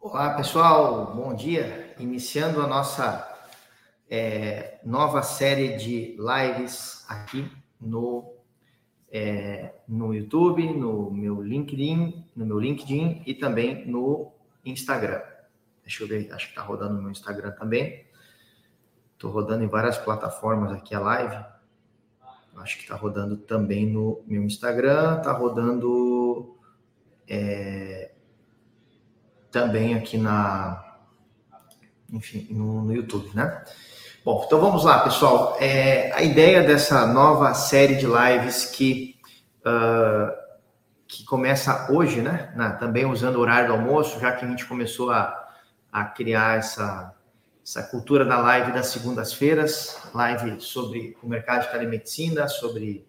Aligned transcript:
Olá, 0.00 0.34
pessoal, 0.34 1.12
bom 1.12 1.34
dia. 1.34 1.92
Iniciando 1.98 2.62
a 2.62 2.68
nossa 2.68 3.36
é, 4.08 4.78
nova 4.84 5.22
série 5.22 5.76
de 5.76 6.16
lives 6.16 7.04
aqui 7.08 7.50
no, 7.80 8.32
é, 9.10 9.74
no 9.88 10.14
YouTube, 10.14 10.72
no 10.72 11.10
meu 11.10 11.42
LinkedIn, 11.42 12.24
no 12.34 12.46
meu 12.46 12.60
LinkedIn 12.60 13.24
e 13.26 13.34
também 13.34 13.90
no 13.90 14.30
Instagram. 14.64 15.20
Deixa 15.82 16.04
eu 16.04 16.08
ver, 16.08 16.32
acho 16.32 16.46
que 16.46 16.52
está 16.52 16.62
rodando 16.62 16.94
no 16.94 17.02
meu 17.02 17.10
Instagram 17.10 17.50
também. 17.50 18.06
Estou 19.14 19.32
rodando 19.32 19.64
em 19.64 19.68
várias 19.68 19.98
plataformas 19.98 20.70
aqui 20.70 20.94
a 20.94 21.00
live. 21.00 21.44
Acho 22.56 22.76
que 22.76 22.84
está 22.84 22.94
rodando 22.94 23.36
também 23.36 23.84
no 23.84 24.22
meu 24.28 24.44
Instagram, 24.44 25.18
está 25.18 25.32
rodando. 25.32 26.56
É, 27.26 28.12
também 29.50 29.94
aqui 29.94 30.16
na, 30.18 30.84
enfim, 32.12 32.46
no, 32.50 32.82
no 32.82 32.92
YouTube, 32.92 33.30
né? 33.34 33.64
Bom, 34.24 34.44
então 34.46 34.60
vamos 34.60 34.84
lá, 34.84 35.00
pessoal. 35.00 35.56
É, 35.58 36.12
a 36.12 36.22
ideia 36.22 36.62
dessa 36.62 37.06
nova 37.06 37.54
série 37.54 37.94
de 37.94 38.06
lives 38.06 38.66
que, 38.66 39.16
uh, 39.60 40.30
que 41.06 41.24
começa 41.24 41.90
hoje, 41.90 42.20
né? 42.20 42.52
Na, 42.54 42.72
também 42.72 43.06
usando 43.06 43.36
o 43.36 43.40
horário 43.40 43.68
do 43.68 43.74
almoço, 43.74 44.20
já 44.20 44.32
que 44.32 44.44
a 44.44 44.48
gente 44.48 44.66
começou 44.66 45.10
a, 45.10 45.48
a 45.90 46.04
criar 46.04 46.58
essa, 46.58 47.14
essa 47.64 47.82
cultura 47.84 48.24
da 48.24 48.38
live 48.38 48.72
das 48.72 48.88
segundas-feiras, 48.88 49.98
live 50.14 50.60
sobre 50.60 51.16
o 51.22 51.28
mercado 51.28 51.62
de 51.62 51.70
telemedicina, 51.70 52.48
sobre 52.48 53.07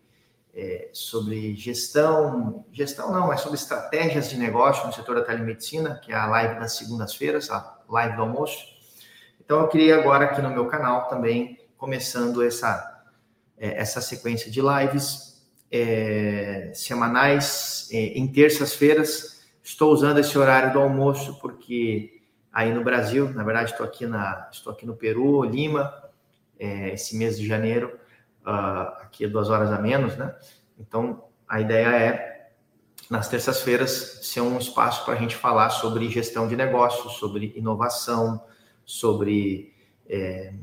é, 0.59 0.89
sobre 0.91 1.55
gestão, 1.55 2.65
gestão 2.73 3.13
não, 3.13 3.31
é 3.31 3.37
sobre 3.37 3.57
estratégias 3.57 4.29
de 4.29 4.37
negócio 4.37 4.85
no 4.85 4.91
setor 4.91 5.15
da 5.15 5.21
telemedicina, 5.21 5.95
que 6.03 6.11
é 6.11 6.15
a 6.15 6.25
live 6.25 6.59
das 6.59 6.73
segundas-feiras, 6.73 7.49
a 7.49 7.79
live 7.87 8.17
do 8.17 8.23
almoço. 8.23 8.57
Então, 9.39 9.61
eu 9.61 9.69
queria 9.69 9.97
agora 9.97 10.25
aqui 10.25 10.41
no 10.41 10.49
meu 10.49 10.67
canal 10.67 11.07
também, 11.07 11.57
começando 11.77 12.43
essa, 12.43 13.05
é, 13.57 13.79
essa 13.79 14.01
sequência 14.01 14.51
de 14.51 14.59
lives 14.59 15.41
é, 15.71 16.71
semanais, 16.73 17.87
é, 17.93 17.97
em 17.97 18.27
terças-feiras. 18.27 19.41
Estou 19.63 19.93
usando 19.93 20.19
esse 20.19 20.37
horário 20.37 20.73
do 20.73 20.79
almoço 20.79 21.39
porque 21.39 22.21
aí 22.51 22.73
no 22.73 22.83
Brasil, 22.83 23.29
na 23.29 23.43
verdade, 23.43 23.71
estou 23.71 23.85
aqui, 23.85 24.05
na, 24.05 24.49
estou 24.51 24.73
aqui 24.73 24.85
no 24.85 24.95
Peru, 24.95 25.41
Lima, 25.43 25.93
é, 26.59 26.93
esse 26.93 27.15
mês 27.15 27.39
de 27.39 27.47
janeiro, 27.47 27.98
uh, 28.49 29.03
aqui 29.03 29.25
é 29.25 29.27
duas 29.27 29.49
horas 29.49 29.71
a 29.71 29.79
menos, 29.79 30.17
né? 30.17 30.35
Então, 30.77 31.25
a 31.47 31.61
ideia 31.61 31.87
é, 31.87 32.49
nas 33.09 33.27
terças-feiras, 33.27 34.19
ser 34.23 34.41
um 34.41 34.57
espaço 34.57 35.05
para 35.05 35.13
a 35.13 35.17
gente 35.17 35.35
falar 35.35 35.69
sobre 35.69 36.09
gestão 36.09 36.47
de 36.47 36.55
negócios, 36.55 37.13
sobre 37.13 37.53
inovação, 37.55 38.43
sobre 38.85 39.73
é, 40.07 40.53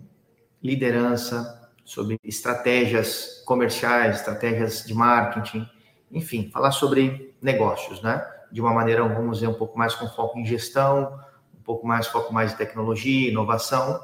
liderança, 0.63 1.71
sobre 1.85 2.19
estratégias 2.25 3.43
comerciais, 3.47 4.17
estratégias 4.17 4.85
de 4.85 4.95
marketing, 4.95 5.69
enfim, 6.11 6.51
falar 6.51 6.73
sobre 6.73 7.35
negócios, 7.41 8.03
né? 8.03 8.27
De 8.51 8.61
uma 8.61 8.73
maneira, 8.73 9.07
vamos 9.07 9.39
dizer, 9.39 9.49
um 9.49 9.55
pouco 9.55 9.79
mais 9.79 9.95
com 9.95 10.09
foco 10.09 10.39
em 10.39 10.47
gestão, 10.47 11.21
um 11.55 11.63
pouco 11.63 11.87
mais 11.87 12.07
foco 12.07 12.33
mais 12.33 12.53
em 12.53 12.57
tecnologia, 12.57 13.31
inovação, 13.31 14.01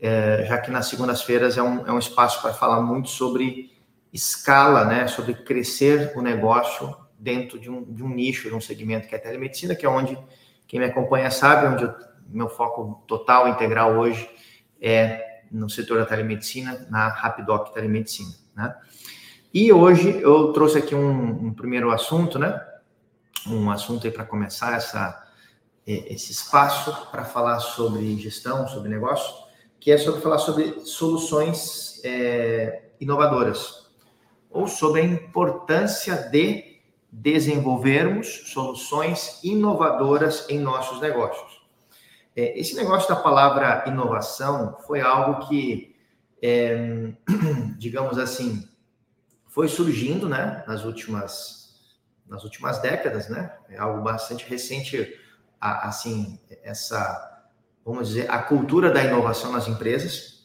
é, 0.00 0.44
já 0.48 0.58
que 0.58 0.70
nas 0.70 0.86
segundas-feiras 0.86 1.58
é 1.58 1.62
um, 1.62 1.86
é 1.86 1.92
um 1.92 1.98
espaço 1.98 2.40
para 2.40 2.54
falar 2.54 2.80
muito 2.80 3.10
sobre 3.10 3.78
escala, 4.12 4.84
né, 4.84 5.06
sobre 5.06 5.34
crescer 5.34 6.12
o 6.16 6.22
negócio 6.22 6.96
dentro 7.18 7.58
de 7.58 7.70
um, 7.70 7.84
de 7.84 8.02
um 8.02 8.08
nicho, 8.08 8.48
de 8.48 8.54
um 8.54 8.60
segmento 8.60 9.06
que 9.06 9.14
é 9.14 9.18
a 9.18 9.20
telemedicina, 9.20 9.74
que 9.74 9.84
é 9.84 9.88
onde 9.88 10.18
quem 10.66 10.80
me 10.80 10.86
acompanha 10.86 11.30
sabe, 11.30 11.66
onde 11.66 11.84
eu, 11.84 11.94
meu 12.26 12.48
foco 12.48 13.04
total, 13.06 13.48
integral 13.48 13.92
hoje 13.98 14.28
é 14.80 15.42
no 15.50 15.68
setor 15.68 15.98
da 15.98 16.06
telemedicina, 16.06 16.86
na 16.88 17.08
Rapidoc 17.08 17.72
Telemedicina, 17.74 18.32
né? 18.54 18.74
E 19.52 19.72
hoje 19.72 20.20
eu 20.22 20.52
trouxe 20.52 20.78
aqui 20.78 20.94
um, 20.94 21.46
um 21.46 21.52
primeiro 21.52 21.90
assunto, 21.90 22.38
né? 22.38 22.58
Um 23.48 23.68
assunto 23.68 24.08
para 24.12 24.24
começar 24.24 24.76
essa, 24.76 25.26
esse 25.84 26.30
espaço 26.30 27.10
para 27.10 27.24
falar 27.24 27.58
sobre 27.58 28.16
gestão, 28.16 28.68
sobre 28.68 28.88
negócio, 28.88 29.34
que 29.80 29.90
é 29.90 29.98
sobre 29.98 30.20
falar 30.20 30.38
sobre 30.38 30.80
soluções 30.80 32.00
é, 32.04 32.90
inovadoras 33.00 33.88
ou 34.50 34.68
sobre 34.68 35.00
a 35.00 35.04
importância 35.04 36.14
de 36.16 36.78
desenvolvermos 37.10 38.42
soluções 38.52 39.40
inovadoras 39.42 40.48
em 40.48 40.58
nossos 40.58 41.00
negócios. 41.00 41.60
É, 42.36 42.58
esse 42.58 42.76
negócio 42.76 43.08
da 43.08 43.16
palavra 43.16 43.84
inovação 43.86 44.76
foi 44.86 45.00
algo 45.00 45.48
que, 45.48 45.96
é, 46.42 47.12
digamos 47.78 48.18
assim, 48.18 48.68
foi 49.48 49.66
surgindo, 49.66 50.28
né, 50.28 50.62
nas 50.66 50.84
últimas 50.84 51.60
nas 52.26 52.44
últimas 52.44 52.80
décadas, 52.80 53.28
né? 53.28 53.52
É 53.68 53.76
algo 53.76 54.02
bastante 54.02 54.48
recente, 54.48 55.18
assim, 55.60 56.38
essa 56.62 57.39
vamos 57.84 58.08
dizer, 58.08 58.30
a 58.30 58.38
cultura 58.38 58.90
da 58.90 59.02
inovação 59.02 59.52
nas 59.52 59.68
empresas. 59.68 60.44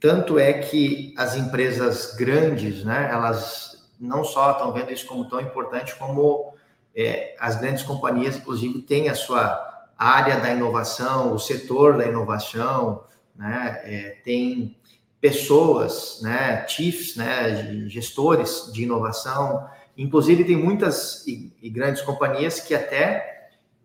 Tanto 0.00 0.38
é 0.38 0.52
que 0.52 1.14
as 1.16 1.36
empresas 1.36 2.14
grandes, 2.14 2.84
né, 2.84 3.08
elas 3.10 3.88
não 3.98 4.24
só 4.24 4.52
estão 4.52 4.72
vendo 4.72 4.92
isso 4.92 5.06
como 5.06 5.28
tão 5.28 5.40
importante, 5.40 5.94
como 5.96 6.54
é, 6.94 7.34
as 7.38 7.56
grandes 7.56 7.82
companhias, 7.82 8.36
inclusive, 8.36 8.82
têm 8.82 9.08
a 9.08 9.14
sua 9.14 9.86
área 9.96 10.38
da 10.40 10.50
inovação, 10.50 11.32
o 11.32 11.38
setor 11.38 11.96
da 11.96 12.06
inovação, 12.06 13.04
né, 13.34 13.80
é, 13.84 14.18
tem 14.24 14.76
pessoas, 15.20 16.20
né, 16.22 16.66
chiefs, 16.68 17.16
né, 17.16 17.88
gestores 17.88 18.70
de 18.72 18.82
inovação, 18.82 19.66
inclusive 19.96 20.44
tem 20.44 20.56
muitas 20.56 21.26
e, 21.26 21.50
e 21.62 21.70
grandes 21.70 22.02
companhias 22.02 22.60
que 22.60 22.74
até 22.74 23.33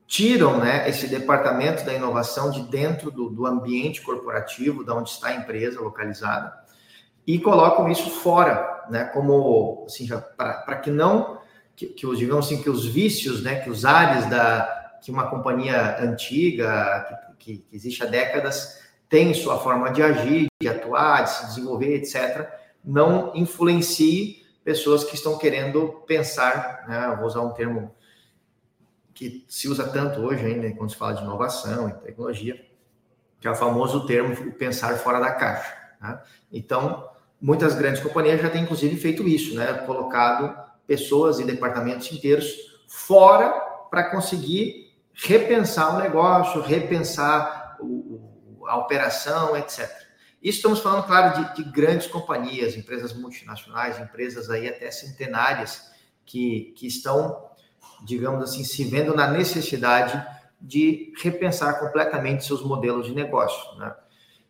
tiram 0.09 0.57
né, 0.57 0.89
esse 0.89 1.07
departamento 1.07 1.85
da 1.85 1.93
inovação 1.93 2.49
de 2.49 2.63
dentro 2.63 3.11
do, 3.11 3.29
do 3.29 3.45
ambiente 3.45 4.01
corporativo, 4.01 4.83
da 4.83 4.95
onde 4.95 5.11
está 5.11 5.27
a 5.27 5.35
empresa 5.35 5.79
localizada, 5.79 6.51
e 7.27 7.37
colocam 7.37 7.87
isso 7.87 8.09
fora, 8.09 8.87
né, 8.89 9.05
como 9.05 9.85
assim, 9.85 10.07
para 10.35 10.77
que 10.77 10.89
não 10.89 11.37
que, 11.75 11.85
que 11.85 12.07
os 12.07 12.17
digamos 12.17 12.47
assim 12.47 12.59
que 12.59 12.71
os 12.71 12.87
vícios, 12.87 13.43
né, 13.43 13.59
que 13.59 13.69
os 13.69 13.85
ares 13.85 14.27
da 14.27 14.97
que 14.99 15.11
uma 15.11 15.29
companhia 15.29 16.01
antiga 16.01 17.05
que, 17.37 17.57
que 17.57 17.65
existe 17.71 18.01
há 18.01 18.07
décadas 18.07 18.79
tem 19.07 19.31
sua 19.35 19.59
forma 19.59 19.91
de 19.91 20.01
agir, 20.01 20.47
de 20.59 20.67
atuar, 20.67 21.23
de 21.23 21.29
se 21.29 21.45
desenvolver, 21.47 21.95
etc., 21.95 22.49
não 22.83 23.31
influencie 23.35 24.43
pessoas 24.63 25.03
que 25.03 25.13
estão 25.13 25.37
querendo 25.37 26.03
pensar, 26.07 26.85
né, 26.87 27.15
vou 27.15 27.27
usar 27.27 27.41
um 27.41 27.51
termo 27.51 27.93
que 29.19 29.43
se 29.49 29.67
usa 29.67 29.85
tanto 29.85 30.21
hoje 30.21 30.45
ainda 30.45 30.71
quando 30.77 30.91
se 30.91 30.95
fala 30.95 31.15
de 31.15 31.23
inovação 31.23 31.89
e 31.89 31.93
tecnologia, 32.05 32.65
que 33.37 33.49
é 33.49 33.51
o 33.51 33.55
famoso 33.55 34.05
termo 34.05 34.53
pensar 34.53 34.97
fora 34.97 35.19
da 35.19 35.33
caixa. 35.33 35.75
Né? 35.99 36.21
Então, 36.49 37.05
muitas 37.41 37.75
grandes 37.75 38.01
companhias 38.01 38.41
já 38.41 38.49
têm 38.49 38.63
inclusive 38.63 38.95
feito 38.95 39.27
isso, 39.27 39.55
né? 39.55 39.73
colocado 39.85 40.57
pessoas 40.87 41.37
e 41.37 41.43
departamentos 41.43 42.09
inteiros 42.13 42.47
fora 42.87 43.49
para 43.91 44.09
conseguir 44.09 44.95
repensar 45.13 45.97
o 45.97 45.99
negócio, 45.99 46.61
repensar 46.61 47.75
o, 47.81 48.63
a 48.67 48.77
operação, 48.77 49.57
etc. 49.57 49.81
Isso 50.41 50.59
estamos 50.59 50.79
falando, 50.79 51.05
claro, 51.05 51.43
de, 51.43 51.61
de, 51.61 51.69
grandes 51.69 52.07
companhias, 52.07 52.77
empresas 52.77 53.13
multinacionais, 53.13 53.99
empresas 53.99 54.49
aí 54.49 54.69
até 54.69 54.89
centenárias 54.89 55.91
que, 56.25 56.73
que 56.77 56.87
estão 56.87 57.48
digamos 58.03 58.43
assim, 58.43 58.63
se 58.63 58.83
vendo 58.83 59.15
na 59.15 59.27
necessidade 59.27 60.25
de 60.59 61.13
repensar 61.21 61.79
completamente 61.79 62.45
seus 62.45 62.61
modelos 62.63 63.05
de 63.05 63.13
negócio, 63.13 63.77
né? 63.77 63.93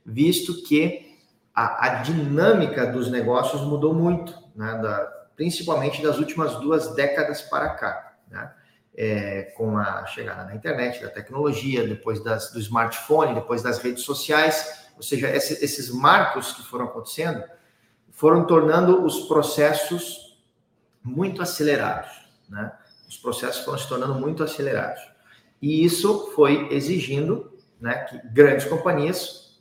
visto 0.06 0.64
que 0.64 1.18
a, 1.54 1.86
a, 1.86 1.90
dinâmica 2.02 2.88
dos 2.88 3.12
negócios 3.12 3.62
mudou 3.62 3.94
muito, 3.94 4.34
né? 4.56 4.80
da, 4.82 5.06
principalmente 5.36 6.02
das 6.02 6.18
últimas 6.18 6.56
duas 6.56 6.96
décadas 6.96 7.42
para 7.44 7.70
cá, 7.70 8.14
né? 8.30 8.52
é, 8.96 9.44
com 9.56 9.78
a 9.78 10.06
chegada 10.08 10.46
da 10.46 10.56
internet, 10.56 11.02
da 11.02 11.10
tecnologia, 11.10 11.88
depois 11.88 12.24
das, 12.24 12.52
do 12.52 12.60
smartphone, 12.60 13.36
depois 13.36 13.62
das 13.62 13.78
redes 13.78 14.04
sociais, 14.04 14.90
ou 14.98 15.04
seja, 15.04 15.30
esse, 15.30 15.64
esses 15.64 15.90
marcos 15.90 16.54
que 16.54 16.64
foram 16.64 16.86
acontecendo 16.86 17.44
foram 18.12 18.46
tornando 18.46 19.06
os 19.06 19.28
processos 19.28 20.38
muito 21.02 21.42
acelerados, 21.42 22.10
né? 22.50 22.74
Os 23.10 23.18
processos 23.18 23.66
foram 23.66 23.80
se 23.80 23.90
tornando 23.90 24.14
muito 24.16 24.44
acelerados. 24.44 25.02
E 25.60 25.84
isso 25.84 26.32
foi 26.36 26.72
exigindo 26.72 27.52
né, 27.82 27.96
que 28.04 28.22
grandes 28.28 28.66
companhias 28.66 29.60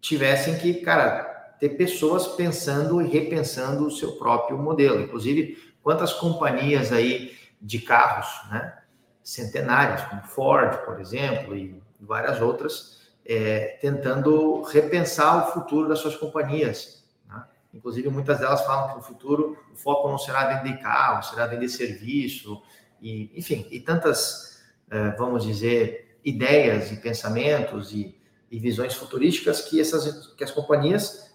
tivessem 0.00 0.58
que, 0.58 0.74
cara, 0.74 1.54
ter 1.60 1.70
pessoas 1.70 2.26
pensando 2.28 3.00
e 3.00 3.06
repensando 3.06 3.86
o 3.86 3.90
seu 3.90 4.12
próprio 4.16 4.58
modelo. 4.58 5.00
Inclusive, 5.00 5.56
quantas 5.82 6.12
companhias 6.12 6.92
aí 6.92 7.36
de 7.60 7.78
carros, 7.78 8.28
né, 8.50 8.76
centenárias, 9.22 10.02
como 10.06 10.22
Ford, 10.22 10.84
por 10.84 11.00
exemplo, 11.00 11.56
e 11.56 11.80
várias 12.00 12.40
outras, 12.40 12.98
é, 13.24 13.78
tentando 13.80 14.62
repensar 14.62 15.48
o 15.48 15.52
futuro 15.52 15.88
das 15.88 16.00
suas 16.00 16.16
companhias. 16.16 17.04
Né? 17.28 17.44
Inclusive, 17.74 18.08
muitas 18.08 18.38
delas 18.38 18.64
falam 18.64 18.90
que 18.90 18.96
no 18.96 19.02
futuro 19.02 19.56
o 19.72 19.76
foco 19.76 20.08
não 20.08 20.18
será 20.18 20.54
vender 20.54 20.78
carro, 20.78 21.22
será 21.22 21.46
vender 21.46 21.68
serviço, 21.68 22.62
e, 23.00 23.30
enfim, 23.36 23.66
e 23.70 23.80
tantas, 23.80 24.62
é, 24.90 25.10
vamos 25.12 25.44
dizer, 25.44 26.18
ideias 26.24 26.90
e 26.92 26.96
pensamentos 26.96 27.92
e, 27.92 28.16
e 28.50 28.58
visões 28.58 28.94
futurísticas 28.94 29.62
que, 29.62 29.80
essas, 29.80 30.28
que 30.34 30.44
as 30.44 30.50
companhias 30.50 31.28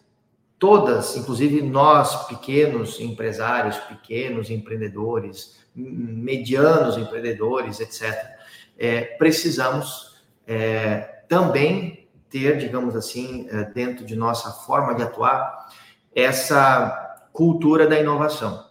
todas, 0.64 1.18
inclusive 1.18 1.62
nós 1.62 2.26
pequenos 2.28 2.98
empresários, 3.00 3.76
pequenos 3.80 4.50
empreendedores, 4.50 5.58
medianos 5.76 6.98
empreendedores, 6.98 7.82
etc., 7.82 8.32
é, 8.78 9.02
precisamos 9.18 10.24
é, 10.48 11.24
também 11.28 12.08
ter, 12.30 12.58
digamos 12.58 12.96
assim, 12.96 13.46
é, 13.52 13.66
dentro 13.66 14.06
de 14.06 14.16
nossa 14.16 14.52
forma 14.52 14.96
de 14.96 15.04
atuar, 15.04 15.70
essa 16.16 17.28
cultura 17.34 17.86
da 17.86 18.00
inovação, 18.00 18.66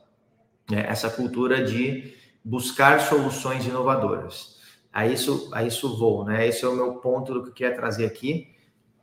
né? 0.71 0.87
essa 0.89 1.11
cultura 1.11 1.63
de 1.63 2.15
buscar 2.45 3.01
soluções 3.01 3.67
inovadoras. 3.67 4.61
A 4.93 5.07
isso, 5.07 5.49
a 5.53 5.63
isso 5.65 5.97
vou, 5.97 6.25
né? 6.25 6.47
Esse 6.47 6.65
é 6.65 6.69
o 6.69 6.75
meu 6.75 6.95
ponto 6.97 7.33
do 7.33 7.43
que 7.45 7.49
eu 7.49 7.55
quero 7.55 7.77
trazer 7.77 8.05
aqui. 8.05 8.55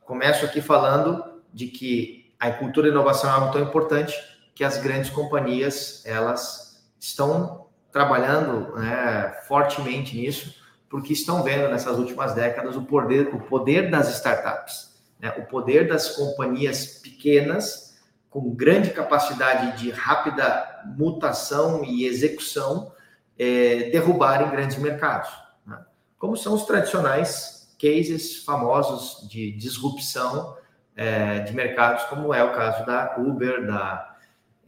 Começo 0.04 0.44
aqui 0.44 0.60
falando 0.60 1.22
de 1.52 1.66
que 1.66 2.32
a 2.38 2.50
cultura 2.50 2.88
da 2.88 2.94
inovação 2.94 3.28
é 3.28 3.32
algo 3.32 3.52
tão 3.52 3.60
importante 3.60 4.14
que 4.54 4.62
as 4.62 4.78
grandes 4.78 5.10
companhias 5.10 6.02
elas 6.06 6.84
estão 6.98 7.66
trabalhando 7.90 8.76
né, 8.76 9.32
fortemente 9.48 10.16
nisso, 10.16 10.54
porque 10.88 11.12
estão 11.12 11.42
vendo 11.42 11.68
nessas 11.68 11.98
últimas 11.98 12.34
décadas 12.34 12.76
o 12.76 12.82
poder, 12.82 13.34
o 13.34 13.40
poder 13.40 13.90
das 13.90 14.14
startups, 14.16 15.00
né, 15.18 15.34
o 15.38 15.46
poder 15.46 15.88
das 15.88 16.10
companhias 16.10 16.86
pequenas 17.02 17.98
com 18.28 18.54
grande 18.54 18.90
capacidade 18.90 19.78
de 19.78 19.90
rápida 19.90 20.82
mutação 20.96 21.84
e 21.84 22.04
execução 22.04 22.92
é, 23.40 23.88
derrubarem 23.88 24.50
grandes 24.50 24.76
mercados, 24.76 25.30
né, 25.66 25.82
como 26.18 26.36
são 26.36 26.52
os 26.52 26.64
tradicionais 26.64 27.74
cases 27.80 28.44
famosos 28.44 29.26
de 29.26 29.52
disrupção 29.52 30.58
é, 30.94 31.38
de 31.38 31.54
mercados, 31.54 32.04
como 32.04 32.34
é 32.34 32.44
o 32.44 32.52
caso 32.52 32.84
da 32.84 33.16
Uber, 33.16 33.66
da 33.66 34.18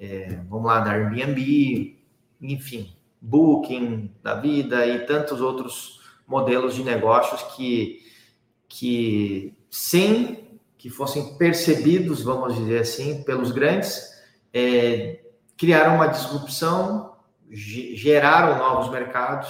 é, 0.00 0.40
vamos 0.48 0.64
lá, 0.64 0.80
da 0.80 0.92
Airbnb, 0.92 2.02
enfim, 2.40 2.96
Booking 3.20 4.10
da 4.22 4.34
vida 4.34 4.86
e 4.86 5.04
tantos 5.06 5.42
outros 5.42 6.00
modelos 6.26 6.74
de 6.74 6.82
negócios 6.82 7.42
que, 7.54 8.02
que 8.66 9.54
sem 9.70 10.58
que 10.78 10.90
fossem 10.90 11.36
percebidos, 11.36 12.22
vamos 12.22 12.56
dizer 12.56 12.80
assim, 12.80 13.22
pelos 13.22 13.52
grandes, 13.52 14.20
é, 14.52 15.20
criaram 15.56 15.94
uma 15.96 16.08
disrupção, 16.08 17.11
geraram 17.52 18.56
novos 18.58 18.90
mercados 18.90 19.48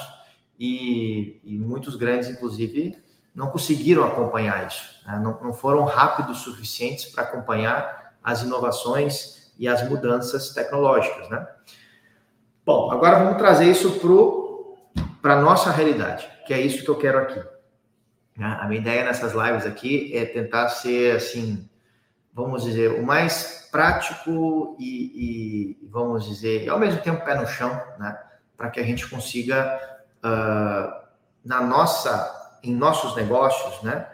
e, 0.58 1.40
e, 1.44 1.56
muitos 1.56 1.94
grandes, 1.94 2.28
inclusive, 2.28 2.98
não 3.34 3.48
conseguiram 3.48 4.04
acompanhar 4.04 4.66
isso, 4.66 5.00
né? 5.06 5.18
não, 5.22 5.40
não 5.40 5.52
foram 5.52 5.84
rápidos 5.84 6.38
suficientes 6.38 7.06
para 7.06 7.22
acompanhar 7.22 8.14
as 8.22 8.42
inovações 8.42 9.52
e 9.58 9.68
as 9.68 9.88
mudanças 9.88 10.50
tecnológicas, 10.50 11.28
né? 11.28 11.46
Bom, 12.64 12.90
agora 12.92 13.18
vamos 13.18 13.38
trazer 13.38 13.64
isso 13.64 14.00
para 15.20 15.34
a 15.34 15.40
nossa 15.40 15.70
realidade, 15.70 16.28
que 16.46 16.54
é 16.54 16.60
isso 16.60 16.84
que 16.84 16.88
eu 16.88 16.96
quero 16.96 17.18
aqui. 17.18 17.40
Né? 18.36 18.58
A 18.60 18.66
minha 18.66 18.80
ideia 18.80 19.04
nessas 19.04 19.32
lives 19.32 19.66
aqui 19.66 20.16
é 20.16 20.24
tentar 20.24 20.68
ser, 20.68 21.16
assim, 21.16 21.68
vamos 22.32 22.62
dizer, 22.62 23.00
o 23.00 23.04
mais 23.04 23.61
prático 23.72 24.76
e, 24.78 25.80
e 25.80 25.88
vamos 25.88 26.26
dizer, 26.26 26.68
ao 26.68 26.78
mesmo 26.78 27.00
tempo 27.00 27.24
pé 27.24 27.34
no 27.34 27.46
chão, 27.46 27.70
né? 27.98 28.16
Para 28.54 28.70
que 28.70 28.78
a 28.78 28.82
gente 28.82 29.08
consiga, 29.08 29.80
uh, 30.18 31.02
na 31.42 31.62
nossa, 31.62 32.58
em 32.62 32.74
nossos 32.74 33.16
negócios, 33.16 33.82
né? 33.82 34.06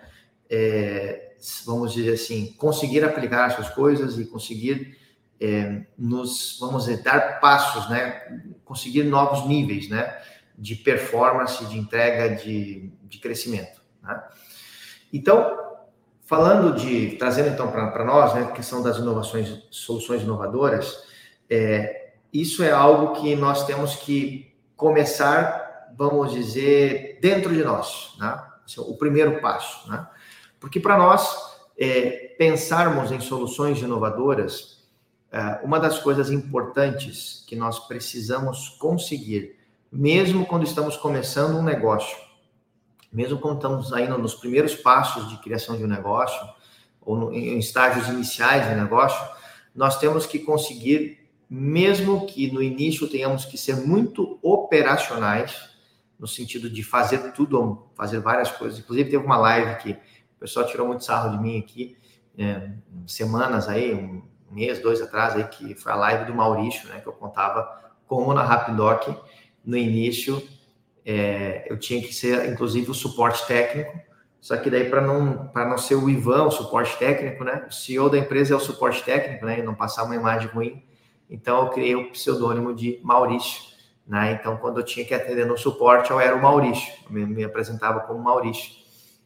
É, 0.49 1.33
vamos 1.67 1.93
dizer 1.93 2.15
assim, 2.15 2.55
conseguir 2.57 3.05
aplicar 3.05 3.51
essas 3.51 3.69
coisas 3.69 4.17
e 4.17 4.25
conseguir 4.27 4.97
é, 5.41 5.85
nos, 5.99 6.57
vamos 6.61 6.85
dizer, 6.85 7.03
dar 7.03 7.41
passos, 7.41 7.91
né? 7.91 8.23
Conseguir 8.65 9.03
novos 9.03 9.45
níveis, 9.49 9.89
né? 9.89 10.17
De 10.57 10.77
performance, 10.77 11.67
de 11.67 11.77
entrega, 11.77 12.37
de, 12.37 12.93
de 13.03 13.19
crescimento, 13.19 13.83
né? 14.01 14.23
Então, 15.13 15.68
falando 16.29 16.79
de, 16.79 17.17
trazendo 17.17 17.49
então 17.49 17.73
para 17.73 18.05
nós, 18.05 18.35
né? 18.35 18.43
A 18.43 18.53
questão 18.53 18.83
das 18.83 18.99
inovações, 18.99 19.63
soluções 19.71 20.23
inovadoras, 20.23 21.05
é, 21.49 22.11
isso 22.31 22.63
é 22.63 22.71
algo 22.71 23.19
que 23.19 23.35
nós 23.35 23.65
temos 23.65 23.97
que 23.97 24.55
começar, 24.77 25.89
vamos 25.97 26.31
dizer, 26.31 27.19
dentro 27.23 27.53
de 27.55 27.65
nós, 27.65 28.15
né? 28.21 28.45
Esse 28.67 28.79
é 28.79 28.83
o 28.83 28.95
primeiro 28.95 29.41
passo, 29.41 29.91
né? 29.91 30.07
Porque 30.61 30.79
para 30.79 30.99
nós, 30.99 31.35
é, 31.79 32.35
pensarmos 32.39 33.11
em 33.11 33.21
soluções 33.21 33.81
inovadoras, 33.81 34.87
é, 35.33 35.61
uma 35.65 35.81
das 35.81 35.99
coisas 35.99 36.31
importantes 36.31 37.43
que 37.47 37.57
nós 37.57 37.79
precisamos 37.79 38.69
conseguir, 38.79 39.57
mesmo 39.91 40.45
quando 40.45 40.65
estamos 40.65 40.95
começando 40.95 41.57
um 41.57 41.63
negócio, 41.63 42.28
mesmo 43.13 43.39
quando 43.39 43.57
estamos 43.57 43.93
ainda 43.93 44.17
nos 44.19 44.35
primeiros 44.35 44.75
passos 44.75 45.29
de 45.29 45.37
criação 45.39 45.77
de 45.77 45.85
um 45.85 45.89
negócio, 45.89 46.41
ou 47.01 47.17
no, 47.17 47.33
em 47.33 47.59
estágios 47.59 48.09
iniciais 48.09 48.69
de 48.69 48.75
negócio, 48.75 49.27
nós 49.75 49.99
temos 49.99 50.27
que 50.27 50.39
conseguir, 50.39 51.29
mesmo 51.49 52.27
que 52.27 52.51
no 52.51 52.63
início 52.63 53.09
tenhamos 53.09 53.45
que 53.45 53.57
ser 53.57 53.77
muito 53.77 54.39
operacionais, 54.43 55.69
no 56.19 56.27
sentido 56.27 56.69
de 56.69 56.83
fazer 56.83 57.33
tudo, 57.33 57.87
fazer 57.95 58.19
várias 58.19 58.51
coisas. 58.51 58.79
Inclusive, 58.79 59.11
teve 59.11 59.25
uma 59.25 59.37
live 59.37 59.77
que 59.77 59.93
o 59.93 60.41
pessoal 60.41 60.67
tirou 60.67 60.87
muito 60.87 61.05
sarro 61.05 61.37
de 61.37 61.43
mim 61.43 61.59
aqui, 61.59 61.97
é, 62.37 62.71
semanas 63.07 63.69
aí, 63.69 63.95
um, 63.95 64.23
mês, 64.51 64.81
dois 64.81 65.01
atrás, 65.01 65.35
aí, 65.35 65.45
que 65.45 65.75
foi 65.75 65.93
a 65.93 65.97
live 65.97 66.25
do 66.25 66.35
Maurício, 66.35 66.89
né, 66.89 67.01
que 67.01 67.07
eu 67.07 67.13
contava 67.13 67.93
como 68.07 68.33
na 68.33 68.43
Rapidoc, 68.43 69.09
no 69.65 69.77
início, 69.77 70.43
é, 71.11 71.65
eu 71.71 71.79
tinha 71.79 72.03
que 72.03 72.15
ser, 72.15 72.53
inclusive, 72.53 72.91
o 72.91 72.95
suporte 72.95 73.47
técnico, 73.47 73.99
só 74.43 74.59
que 74.59 74.69
daí, 74.69 74.91
para 74.91 75.01
não, 75.01 75.51
não 75.55 75.79
ser 75.79 75.95
o 75.95 76.11
Ivan, 76.11 76.45
o 76.45 76.51
suporte 76.51 76.99
técnico, 76.99 77.43
né, 77.45 77.65
o 77.67 77.73
CEO 77.73 78.11
da 78.11 78.19
empresa 78.19 78.53
é 78.53 78.57
o 78.59 78.61
suporte 78.61 79.03
técnico, 79.03 79.47
né, 79.47 79.59
e 79.59 79.63
não 79.63 79.75
passar 79.75 80.05
uma 80.05 80.15
imagem 80.15 80.51
ruim, 80.51 80.85
então 81.31 81.65
eu 81.65 81.71
criei 81.71 81.97
o 81.97 82.11
pseudônimo 82.11 82.75
de 82.75 83.01
Maurício, 83.03 83.63
né, 84.07 84.39
então 84.39 84.59
quando 84.59 84.81
eu 84.81 84.85
tinha 84.85 85.03
que 85.03 85.15
atender 85.15 85.47
no 85.47 85.57
suporte, 85.57 86.11
eu 86.11 86.21
era 86.21 86.37
o 86.37 86.43
Maurício, 86.43 86.93
eu 87.07 87.27
me, 87.27 87.43
apresentava 87.43 88.01
como 88.01 88.23
Maurício, 88.23 88.73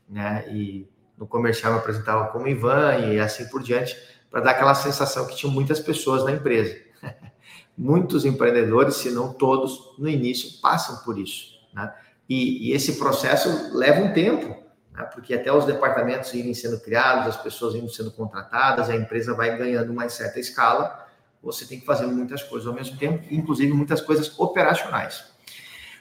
né, 0.08 0.44
e 0.52 0.88
no 1.18 1.26
comercial 1.26 1.72
me 1.72 1.80
apresentava 1.80 2.28
como 2.28 2.46
Ivan 2.46 2.96
e 2.98 3.18
assim 3.18 3.44
por 3.46 3.60
diante, 3.60 3.96
para 4.30 4.40
dar 4.40 4.52
aquela 4.52 4.76
sensação 4.76 5.26
que 5.26 5.34
tinham 5.34 5.52
muitas 5.52 5.80
pessoas 5.80 6.24
na 6.24 6.30
empresa. 6.30 6.80
Muitos 7.76 8.26
empreendedores, 8.26 8.96
se 8.96 9.10
não 9.10 9.32
todos, 9.32 9.94
no 9.98 10.08
início 10.08 10.60
passam 10.60 11.02
por 11.04 11.18
isso. 11.18 11.51
Né? 11.72 11.92
E, 12.28 12.68
e, 12.68 12.72
esse 12.72 12.98
processo 12.98 13.76
leva 13.76 14.00
um 14.02 14.12
tempo, 14.12 14.56
né? 14.92 15.02
porque 15.12 15.34
até 15.34 15.52
os 15.52 15.64
departamentos 15.64 16.32
irem 16.34 16.54
sendo 16.54 16.80
criados, 16.80 17.28
as 17.28 17.42
pessoas 17.42 17.74
irem 17.74 17.88
sendo 17.88 18.10
contratadas, 18.10 18.88
a 18.88 18.96
empresa 18.96 19.34
vai 19.34 19.56
ganhando 19.56 19.92
uma 19.92 20.08
certa 20.08 20.38
escala, 20.38 21.06
você 21.42 21.66
tem 21.66 21.80
que 21.80 21.86
fazer 21.86 22.06
muitas 22.06 22.42
coisas 22.42 22.68
ao 22.68 22.74
mesmo 22.74 22.96
tempo, 22.96 23.24
inclusive 23.30 23.72
muitas 23.72 24.00
coisas 24.00 24.38
operacionais. 24.38 25.24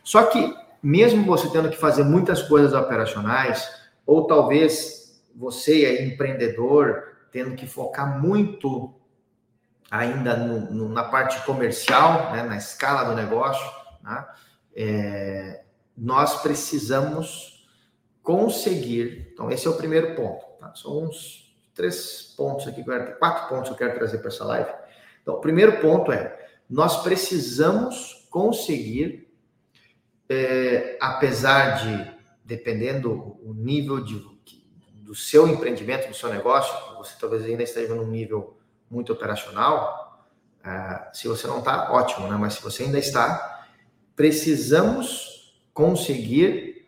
Só 0.04 0.24
que, 0.24 0.56
mesmo 0.82 1.26
você 1.26 1.50
tendo 1.50 1.70
que 1.70 1.78
fazer 1.78 2.04
muitas 2.04 2.44
coisas 2.44 2.74
operacionais, 2.74 3.68
ou 4.06 4.28
talvez 4.28 5.22
você 5.36 5.86
é 5.86 6.06
empreendedor, 6.06 7.04
tendo 7.32 7.56
que 7.56 7.66
focar 7.66 8.22
muito 8.22 8.94
ainda 9.90 10.36
no, 10.38 10.72
no, 10.72 10.90
na 10.90 11.04
parte 11.04 11.44
comercial, 11.46 12.32
né, 12.32 12.44
na 12.44 12.58
escala 12.58 13.04
do 13.10 13.16
negócio, 13.16 13.66
né, 14.02 14.26
é, 14.76 15.64
nós 15.98 16.42
precisamos 16.42 17.68
conseguir. 18.24 19.30
Então, 19.34 19.52
esse 19.52 19.68
é 19.68 19.70
o 19.70 19.78
primeiro 19.78 20.16
ponto. 20.16 20.46
Tá? 20.60 20.74
São 20.76 21.04
uns 21.04 21.56
três 21.74 22.34
pontos 22.38 22.68
aqui, 22.68 22.84
quatro 23.20 23.50
pontos 23.50 23.70
que 23.70 23.74
eu 23.74 23.78
quero 23.78 23.98
trazer 23.98 24.20
para 24.20 24.30
essa 24.30 24.46
live. 24.46 24.72
Então, 25.22 25.36
o 25.36 25.42
primeiro 25.42 25.80
ponto 25.80 26.12
é: 26.12 26.50
nós 26.70 27.04
precisamos 27.04 28.28
conseguir, 28.30 29.32
é, 30.30 30.98
apesar 31.02 31.84
de, 31.84 32.12
dependendo 32.46 33.38
o 33.44 33.54
nível 33.54 34.04
de 34.04 34.32
do 35.12 35.16
seu 35.16 35.46
empreendimento, 35.46 36.08
do 36.08 36.14
seu 36.14 36.30
negócio, 36.30 36.74
você 36.96 37.16
talvez 37.20 37.44
ainda 37.44 37.62
esteja 37.64 37.94
num 37.94 38.08
nível 38.08 38.58
muito 38.90 39.12
operacional, 39.12 40.26
uh, 40.64 41.14
se 41.14 41.28
você 41.28 41.48
não 41.48 41.60
está, 41.60 41.92
ótimo, 41.92 42.30
né? 42.30 42.38
Mas 42.38 42.54
se 42.54 42.64
você 42.64 42.84
ainda 42.84 42.98
está, 42.98 43.61
precisamos 44.22 45.52
conseguir 45.74 46.88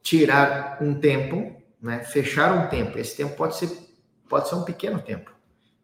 tirar 0.00 0.78
um 0.80 0.98
tempo, 0.98 1.54
né, 1.78 2.02
fechar 2.02 2.54
um 2.54 2.70
tempo. 2.70 2.98
Esse 2.98 3.18
tempo 3.18 3.36
pode 3.36 3.56
ser, 3.56 3.70
pode 4.26 4.48
ser 4.48 4.54
um 4.54 4.64
pequeno 4.64 4.98
tempo, 5.02 5.30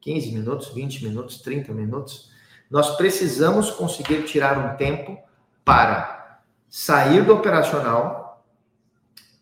15 0.00 0.32
minutos, 0.32 0.68
20 0.68 1.04
minutos, 1.04 1.42
30 1.42 1.74
minutos. 1.74 2.30
Nós 2.70 2.96
precisamos 2.96 3.70
conseguir 3.70 4.22
tirar 4.22 4.56
um 4.56 4.78
tempo 4.78 5.22
para 5.66 6.40
sair 6.66 7.26
do 7.26 7.34
operacional 7.34 8.42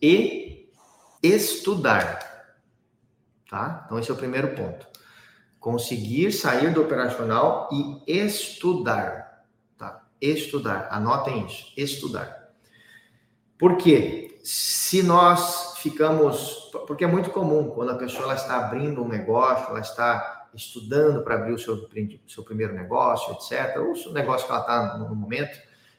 e 0.02 0.68
estudar. 1.22 2.18
Tá? 3.48 3.84
Então, 3.86 3.96
esse 4.00 4.10
é 4.10 4.14
o 4.14 4.16
primeiro 4.16 4.56
ponto. 4.56 4.88
Conseguir 5.60 6.32
sair 6.32 6.74
do 6.74 6.82
operacional 6.82 7.68
e 7.70 8.02
estudar. 8.12 9.27
Estudar. 10.20 10.88
Anotem 10.90 11.46
isso. 11.46 11.72
Estudar. 11.76 12.50
Por 13.58 13.76
quê? 13.76 14.38
Se 14.42 15.02
nós 15.02 15.78
ficamos. 15.78 16.70
Porque 16.86 17.04
é 17.04 17.08
muito 17.08 17.30
comum 17.30 17.70
quando 17.70 17.90
a 17.90 17.96
pessoa 17.96 18.24
ela 18.24 18.34
está 18.34 18.56
abrindo 18.56 19.02
um 19.02 19.08
negócio, 19.08 19.68
ela 19.68 19.80
está 19.80 20.46
estudando 20.54 21.22
para 21.22 21.34
abrir 21.34 21.52
o 21.52 21.58
seu, 21.58 21.88
seu 22.26 22.42
primeiro 22.42 22.74
negócio, 22.74 23.32
etc., 23.34 23.76
ou 23.78 23.92
o 24.10 24.12
negócio 24.12 24.46
que 24.46 24.52
ela 24.52 24.60
está 24.60 24.98
no 24.98 25.14
momento, 25.14 25.58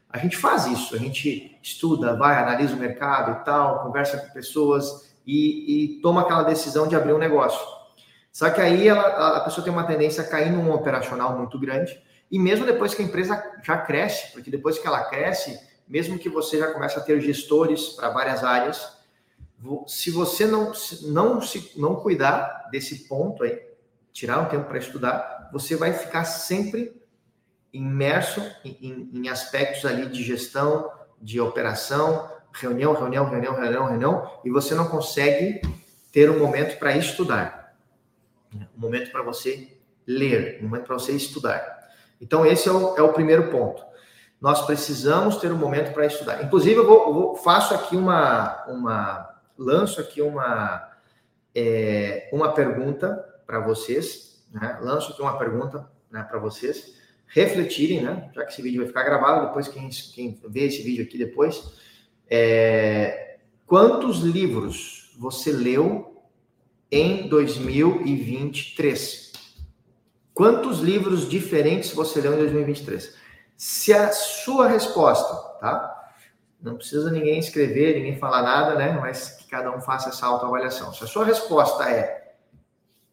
a 0.09 0.17
gente 0.17 0.37
faz 0.37 0.65
isso. 0.65 0.95
A 0.95 0.97
gente 0.97 1.59
estuda, 1.61 2.15
vai, 2.15 2.37
analisa 2.37 2.75
o 2.75 2.79
mercado 2.79 3.41
e 3.41 3.45
tal, 3.45 3.83
conversa 3.83 4.17
com 4.17 4.33
pessoas 4.33 5.13
e, 5.25 5.97
e 5.97 6.01
toma 6.01 6.21
aquela 6.21 6.43
decisão 6.43 6.87
de 6.87 6.95
abrir 6.95 7.13
um 7.13 7.19
negócio. 7.19 7.59
Só 8.31 8.49
que 8.49 8.61
aí 8.61 8.87
ela, 8.87 9.37
a 9.37 9.41
pessoa 9.41 9.63
tem 9.63 9.71
uma 9.71 9.83
tendência 9.83 10.23
a 10.23 10.27
cair 10.27 10.51
num 10.51 10.71
operacional 10.71 11.37
muito 11.37 11.59
grande, 11.59 12.01
e 12.31 12.37
mesmo 12.37 12.65
depois 12.65 12.93
que 12.93 13.01
a 13.01 13.05
empresa 13.05 13.41
já 13.63 13.77
cresce, 13.77 14.31
porque 14.31 14.51
depois 14.51 14.77
que 14.77 14.85
ela 14.85 15.03
cresce, 15.05 15.59
mesmo 15.87 16.19
que 16.19 16.29
você 16.29 16.59
já 16.59 16.71
comece 16.71 16.97
a 16.97 17.01
ter 17.01 17.19
gestores 17.19 17.89
para 17.89 18.09
várias 18.09 18.43
áreas, 18.43 18.99
se 19.87 20.11
você 20.11 20.45
não, 20.45 20.71
não, 21.03 21.41
se, 21.41 21.73
não 21.75 21.95
cuidar 21.95 22.69
desse 22.71 23.07
ponto 23.07 23.43
aí, 23.43 23.61
tirar 24.13 24.39
um 24.39 24.45
tempo 24.45 24.65
para 24.65 24.77
estudar, 24.77 25.49
você 25.51 25.75
vai 25.75 25.91
ficar 25.91 26.25
sempre 26.25 26.95
imerso 27.73 28.41
em, 28.63 29.09
em, 29.13 29.29
aspectos 29.29 29.85
ali 29.85 30.07
de 30.07 30.23
gestão, 30.23 30.91
de 31.21 31.39
operação, 31.39 32.31
reunião, 32.53 32.93
reunião, 32.93 33.29
reunião, 33.29 33.55
reunião, 33.55 33.85
reunião, 33.87 34.39
e 34.43 34.49
você 34.49 34.73
não 34.73 34.87
consegue 34.87 35.61
ter 36.11 36.29
um 36.29 36.39
momento 36.39 36.79
para 36.79 36.95
estudar, 36.95 37.75
um 38.53 38.79
momento 38.79 39.11
para 39.11 39.21
você 39.21 39.77
ler, 40.07 40.59
um 40.61 40.67
momento 40.67 40.85
para 40.85 40.95
você 40.95 41.11
estudar. 41.11 41.78
Então, 42.21 42.45
esse 42.45 42.67
é 42.67 42.71
o, 42.71 42.97
é 42.97 43.01
o, 43.01 43.13
primeiro 43.13 43.49
ponto. 43.49 43.83
Nós 44.39 44.65
precisamos 44.65 45.37
ter 45.37 45.51
um 45.51 45.57
momento 45.57 45.93
para 45.93 46.05
estudar. 46.05 46.43
Inclusive, 46.43 46.75
eu, 46.75 46.85
vou, 46.85 47.31
eu 47.31 47.35
faço 47.35 47.73
aqui 47.73 47.95
uma, 47.95 48.65
uma, 48.67 49.29
lanço 49.57 49.99
aqui 49.99 50.21
uma, 50.21 50.89
é, 51.53 52.29
uma 52.31 52.53
pergunta 52.53 53.25
para 53.45 53.59
vocês, 53.59 54.43
né? 54.51 54.79
lanço 54.81 55.11
aqui 55.11 55.21
uma 55.21 55.37
pergunta 55.37 55.89
né, 56.11 56.23
para 56.23 56.39
vocês 56.39 56.97
refletirem, 57.29 58.01
né? 58.01 58.29
Já 58.33 58.43
que 58.43 58.51
esse 58.51 58.61
vídeo 58.61 58.79
vai 58.79 58.87
ficar 58.87 59.03
gravado, 59.03 59.47
depois 59.47 59.67
quem, 59.67 59.89
quem 59.89 60.39
vê 60.47 60.65
esse 60.65 60.81
vídeo 60.81 61.05
aqui 61.05 61.17
depois, 61.17 61.71
é, 62.29 63.37
quantos 63.65 64.19
livros 64.19 65.15
você 65.17 65.51
leu 65.51 66.23
em 66.91 67.27
2023? 67.27 69.28
Quantos 70.39 70.79
livros 70.79 71.27
diferentes 71.27 71.91
você 71.91 72.21
leu 72.21 72.33
em 72.33 72.37
2023? 72.37 73.13
Se 73.57 73.91
a 73.91 74.09
sua 74.13 74.69
resposta, 74.69 75.35
tá? 75.59 76.13
Não 76.61 76.77
precisa 76.77 77.11
ninguém 77.11 77.39
escrever, 77.39 77.97
ninguém 77.97 78.17
falar 78.17 78.41
nada, 78.41 78.75
né? 78.75 78.97
Mas 79.01 79.31
que 79.31 79.49
cada 79.49 79.69
um 79.69 79.81
faça 79.81 80.07
essa 80.07 80.25
autoavaliação. 80.25 80.93
Se 80.93 81.03
a 81.03 81.07
sua 81.07 81.25
resposta 81.25 81.83
é 81.89 82.35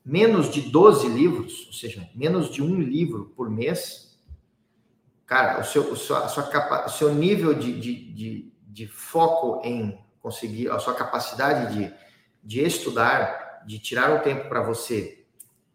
menos 0.04 0.48
de 0.48 0.60
12 0.70 1.08
livros, 1.08 1.66
ou 1.66 1.72
seja, 1.72 2.08
menos 2.14 2.48
de 2.48 2.62
um 2.62 2.78
livro 2.80 3.32
por 3.34 3.50
mês, 3.50 4.16
cara, 5.26 5.58
o 5.58 5.64
seu, 5.64 5.82
o 5.90 5.96
seu, 5.96 6.14
a 6.14 6.28
sua 6.28 6.44
capa, 6.44 6.86
o 6.86 6.90
seu 6.90 7.12
nível 7.12 7.54
de, 7.54 7.72
de, 7.80 8.12
de 8.12 8.52
de 8.76 8.86
foco 8.86 9.62
em 9.64 9.98
conseguir, 10.20 10.70
a 10.70 10.78
sua 10.78 10.94
capacidade 10.94 11.74
de, 11.74 11.94
de 12.44 12.60
estudar, 12.60 13.64
de 13.66 13.80
tirar 13.80 14.12
um 14.12 14.20
tempo 14.20 14.48
para 14.48 14.60
você 14.62 15.25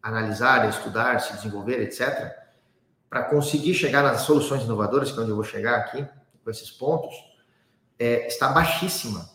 analisar, 0.02 0.68
estudar, 0.70 1.20
se 1.20 1.34
desenvolver, 1.34 1.82
etc., 1.82 2.32
para 3.10 3.24
conseguir 3.24 3.74
chegar 3.74 4.04
nas 4.04 4.22
soluções 4.22 4.64
inovadoras, 4.64 5.12
que 5.12 5.20
é 5.20 5.22
onde 5.22 5.32
eu 5.32 5.36
vou 5.36 5.44
chegar 5.44 5.78
aqui, 5.78 6.08
com 6.44 6.50
esses 6.50 6.72
pontos, 6.72 7.14
é, 8.00 8.26
está 8.28 8.50
baixíssima. 8.50 9.30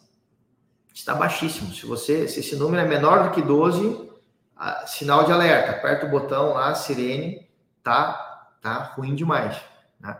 Está 0.95 1.15
baixíssimo. 1.15 1.75
Se 1.75 1.85
você, 1.85 2.27
se 2.27 2.41
esse 2.41 2.57
número 2.57 2.83
é 2.83 2.89
menor 2.89 3.25
do 3.25 3.35
que 3.35 3.43
12, 3.43 4.11
a, 4.57 4.87
sinal 4.87 5.25
de 5.25 5.33
alerta, 5.33 5.73
aperta 5.73 6.07
o 6.07 6.11
botão 6.11 6.55
lá, 6.55 6.75
sirene, 6.75 7.47
tá, 7.83 8.57
tá 8.63 8.95
ruim 8.97 9.15
demais. 9.15 9.61
Né? 10.01 10.19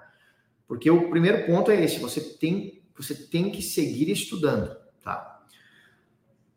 Porque 0.69 0.91
o 0.91 1.09
primeiro 1.09 1.47
ponto 1.47 1.71
é 1.71 1.83
esse: 1.83 1.99
você 1.99 2.21
tem 2.21 2.77
você 2.97 3.15
tem 3.15 3.51
que 3.51 3.61
seguir 3.61 4.11
estudando, 4.11 4.75
tá? 5.03 5.43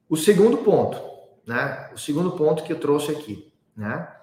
O 0.08 0.16
segundo 0.16 0.60
ponto, 0.60 0.98
né? 1.46 1.90
O 1.94 1.98
segundo 1.98 2.32
ponto 2.32 2.64
que 2.64 2.72
eu 2.72 2.80
trouxe 2.80 3.12
aqui, 3.12 3.49
né? 3.80 4.14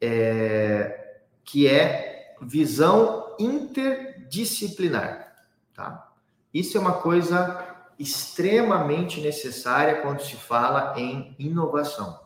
É, 0.00 1.18
que 1.44 1.68
é 1.68 2.34
visão 2.40 3.36
interdisciplinar, 3.38 5.34
tá? 5.74 6.10
Isso 6.52 6.76
é 6.76 6.80
uma 6.80 6.94
coisa 6.94 7.76
extremamente 7.98 9.20
necessária 9.20 10.00
quando 10.00 10.20
se 10.22 10.36
fala 10.36 10.94
em 10.96 11.36
inovação, 11.38 12.18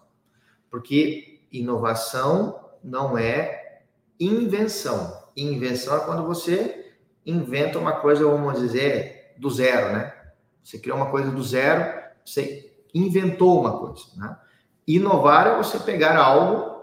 porque 0.71 1.41
inovação 1.53 2.71
não 2.83 3.19
é 3.19 3.83
invenção. 4.21 5.27
Invenção 5.37 5.97
é 5.97 6.01
quando 6.05 6.25
você 6.25 6.95
inventa 7.27 7.79
uma 7.79 8.01
coisa, 8.01 8.25
vamos 8.25 8.61
dizer, 8.61 9.35
do 9.37 9.51
zero, 9.51 9.93
né? 9.93 10.15
Você 10.63 10.79
criou 10.79 10.97
uma 10.97 11.11
coisa 11.11 11.31
do 11.31 11.43
zero, 11.43 12.01
você 12.25 12.73
inventou 12.95 13.61
uma 13.61 13.79
coisa, 13.79 14.05
né? 14.17 14.37
Inovar 14.89 15.47
é 15.47 15.57
você 15.57 15.79
pegar 15.79 16.17
algo, 16.17 16.83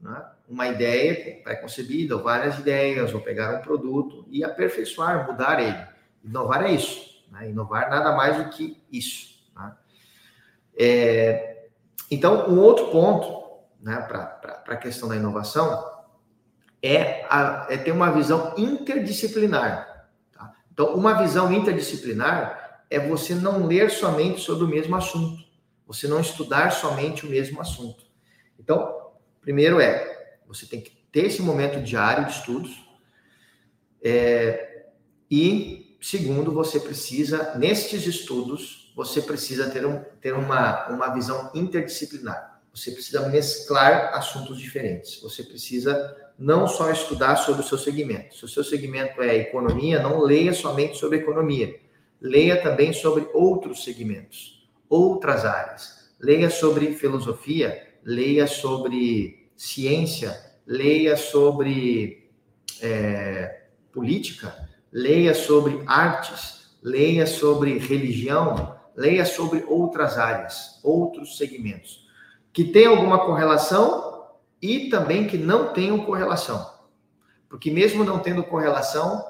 né? 0.00 0.24
uma 0.46 0.68
ideia 0.68 1.42
pré-concebida, 1.42 2.14
ou 2.14 2.22
várias 2.22 2.58
ideias, 2.58 3.14
ou 3.14 3.20
pegar 3.20 3.58
um 3.58 3.62
produto 3.62 4.26
e 4.28 4.44
aperfeiçoar, 4.44 5.26
mudar 5.26 5.60
ele. 5.60 5.86
Inovar 6.22 6.66
é 6.66 6.72
isso. 6.72 7.24
Né? 7.30 7.48
Inovar 7.48 7.88
nada 7.88 8.12
mais 8.14 8.36
do 8.36 8.50
que 8.50 8.82
isso. 8.92 9.42
Né? 9.56 9.72
É, 10.78 11.66
então, 12.10 12.48
um 12.50 12.60
outro 12.60 12.88
ponto 12.90 13.64
né, 13.80 13.96
para 14.02 14.62
a 14.68 14.76
questão 14.76 15.08
da 15.08 15.16
inovação 15.16 15.96
é, 16.82 17.24
a, 17.30 17.66
é 17.70 17.78
ter 17.78 17.90
uma 17.90 18.10
visão 18.12 18.52
interdisciplinar. 18.56 20.08
Então, 20.70 20.94
uma 20.94 21.14
visão 21.14 21.50
interdisciplinar 21.50 22.84
é 22.90 23.00
você 23.00 23.34
não 23.34 23.66
ler 23.66 23.90
somente 23.90 24.42
sobre 24.42 24.64
o 24.64 24.68
mesmo 24.68 24.94
assunto, 24.94 25.42
você 25.86 26.08
não 26.08 26.20
estudar 26.20 26.70
somente 26.70 27.26
o 27.26 27.30
mesmo 27.30 27.60
assunto. 27.60 28.04
Então, 28.58 29.12
primeiro 29.40 29.80
é, 29.80 30.38
você 30.46 30.66
tem 30.66 30.80
que 30.80 30.90
ter 31.12 31.26
esse 31.26 31.42
momento 31.42 31.82
diário 31.82 32.26
de 32.26 32.32
estudos, 32.32 32.84
é, 34.02 34.86
e 35.30 35.96
segundo, 36.00 36.52
você 36.52 36.78
precisa, 36.78 37.54
nestes 37.56 38.06
estudos, 38.06 38.92
você 38.94 39.20
precisa 39.20 39.68
ter, 39.68 39.84
um, 39.84 40.02
ter 40.20 40.32
uma, 40.32 40.88
uma 40.88 41.08
visão 41.12 41.50
interdisciplinar. 41.54 42.60
Você 42.72 42.90
precisa 42.90 43.28
mesclar 43.28 44.14
assuntos 44.14 44.58
diferentes. 44.58 45.20
Você 45.22 45.42
precisa 45.42 46.14
não 46.38 46.68
só 46.68 46.90
estudar 46.90 47.36
sobre 47.36 47.62
o 47.62 47.66
seu 47.66 47.78
segmento. 47.78 48.36
Se 48.36 48.44
o 48.44 48.48
seu 48.48 48.62
segmento 48.62 49.22
é 49.22 49.36
economia, 49.36 50.02
não 50.02 50.20
leia 50.20 50.52
somente 50.52 50.98
sobre 50.98 51.18
economia. 51.18 51.80
Leia 52.20 52.62
também 52.62 52.92
sobre 52.92 53.28
outros 53.32 53.82
segmentos, 53.82 54.55
outras 54.88 55.44
áreas. 55.44 56.10
Leia 56.20 56.50
sobre 56.50 56.92
filosofia, 56.92 57.94
leia 58.02 58.46
sobre 58.46 59.50
ciência, 59.56 60.34
leia 60.66 61.16
sobre 61.16 62.30
é, 62.80 63.62
política, 63.92 64.68
leia 64.92 65.34
sobre 65.34 65.82
artes, 65.86 66.76
leia 66.82 67.26
sobre 67.26 67.78
religião, 67.78 68.76
leia 68.94 69.24
sobre 69.24 69.64
outras 69.68 70.18
áreas, 70.18 70.80
outros 70.82 71.36
segmentos. 71.36 72.06
Que 72.52 72.64
tem 72.64 72.86
alguma 72.86 73.26
correlação, 73.26 74.16
e 74.60 74.88
também 74.88 75.26
que 75.26 75.36
não 75.36 75.72
tenham 75.72 76.04
correlação. 76.04 76.74
Porque 77.48 77.70
mesmo 77.70 78.04
não 78.04 78.18
tendo 78.18 78.42
correlação, 78.42 79.24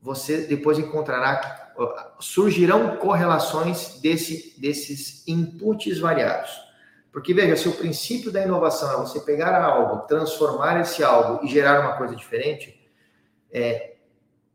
você 0.00 0.46
depois 0.46 0.78
encontrará, 0.78 1.61
surgirão 2.18 2.96
correlações 2.96 4.00
desse, 4.00 4.54
desses 4.60 5.26
inputs 5.26 5.98
variados. 5.98 6.50
Porque 7.12 7.34
veja, 7.34 7.56
se 7.56 7.68
o 7.68 7.72
princípio 7.72 8.32
da 8.32 8.42
inovação 8.42 8.92
é 8.92 8.96
você 8.96 9.20
pegar 9.20 9.62
algo, 9.62 10.06
transformar 10.06 10.80
esse 10.80 11.04
algo 11.04 11.44
e 11.44 11.48
gerar 11.48 11.80
uma 11.80 11.96
coisa 11.98 12.16
diferente, 12.16 12.80
é, 13.52 13.92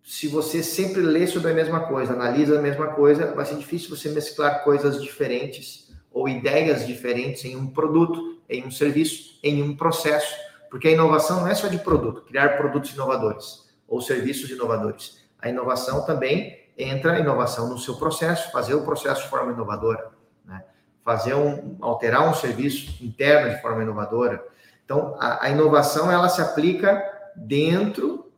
se 0.04 0.28
você 0.28 0.64
sempre 0.64 1.02
lê 1.02 1.28
sobre 1.28 1.52
a 1.52 1.54
mesma 1.54 1.82
coisa, 1.82 2.14
analisa 2.14 2.58
a 2.58 2.62
mesma 2.62 2.88
coisa, 2.88 3.34
vai 3.36 3.46
ser 3.46 3.56
difícil 3.56 3.96
você 3.96 4.10
mesclar 4.10 4.64
coisas 4.64 5.04
diferentes 5.04 5.94
ou 6.12 6.28
ideias 6.28 6.88
diferentes 6.88 7.46
em 7.46 7.56
um 7.56 7.68
produto, 7.68 8.42
em 8.50 8.66
um 8.66 8.72
serviço, 8.72 9.38
em 9.44 9.62
um 9.62 9.76
processo, 9.76 10.34
porque 10.72 10.88
a 10.88 10.92
inovação 10.92 11.42
não 11.42 11.48
é 11.48 11.54
só 11.54 11.68
de 11.68 11.78
produto, 11.78 12.22
criar 12.22 12.58
produtos 12.58 12.92
inovadores 12.92 13.68
ou 13.88 14.02
serviços 14.02 14.50
inovadores. 14.50 15.20
A 15.40 15.50
inovação 15.50 16.06
também 16.06 16.67
entra 16.78 17.14
a 17.14 17.20
inovação 17.20 17.68
no 17.70 17.78
seu 17.78 17.96
processo, 17.96 18.52
fazer 18.52 18.76
o 18.76 18.84
processo 18.84 19.24
de 19.24 19.30
forma 19.30 19.52
inovadora, 19.52 20.12
né? 20.46 20.64
fazer 21.04 21.34
um, 21.34 21.78
alterar 21.82 22.30
um 22.30 22.34
serviço 22.34 23.04
interno 23.04 23.50
de 23.50 23.62
forma 23.62 23.82
inovadora. 23.82 24.46
Então, 24.86 25.16
a, 25.20 25.46
a 25.46 25.50
inovação 25.50 26.12
ela 26.12 26.30
se 26.30 26.42
aplica 26.42 27.04
dentro 27.36 28.32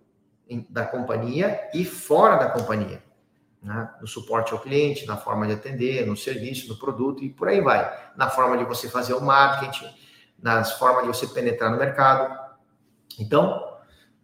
da 0.70 0.86
companhia 0.86 1.70
e 1.74 1.86
fora 1.86 2.38
da 2.38 2.50
companhia. 2.50 3.04
Né? 3.62 3.90
No 4.00 4.08
suporte 4.08 4.54
ao 4.54 4.60
cliente, 4.60 5.06
na 5.06 5.18
forma 5.18 5.46
de 5.46 5.54
atender, 5.54 6.08
no 6.08 6.16
serviço, 6.16 6.68
no 6.70 6.80
produto 6.80 7.24
e 7.24 7.30
por 7.30 7.50
aí 7.50 7.62
vai. 7.62 8.12
Na 8.16 8.30
forma 8.30 8.58
de 8.58 8.64
você 8.64 8.90
fazer 8.90 9.14
o 9.14 9.22
marketing, 9.22 9.94
nas 10.42 10.74
formas 10.74 11.04
de 11.04 11.08
você 11.10 11.28
penetrar 11.28 11.70
no 11.70 11.78
mercado. 11.78 12.36
Então, 13.20 13.69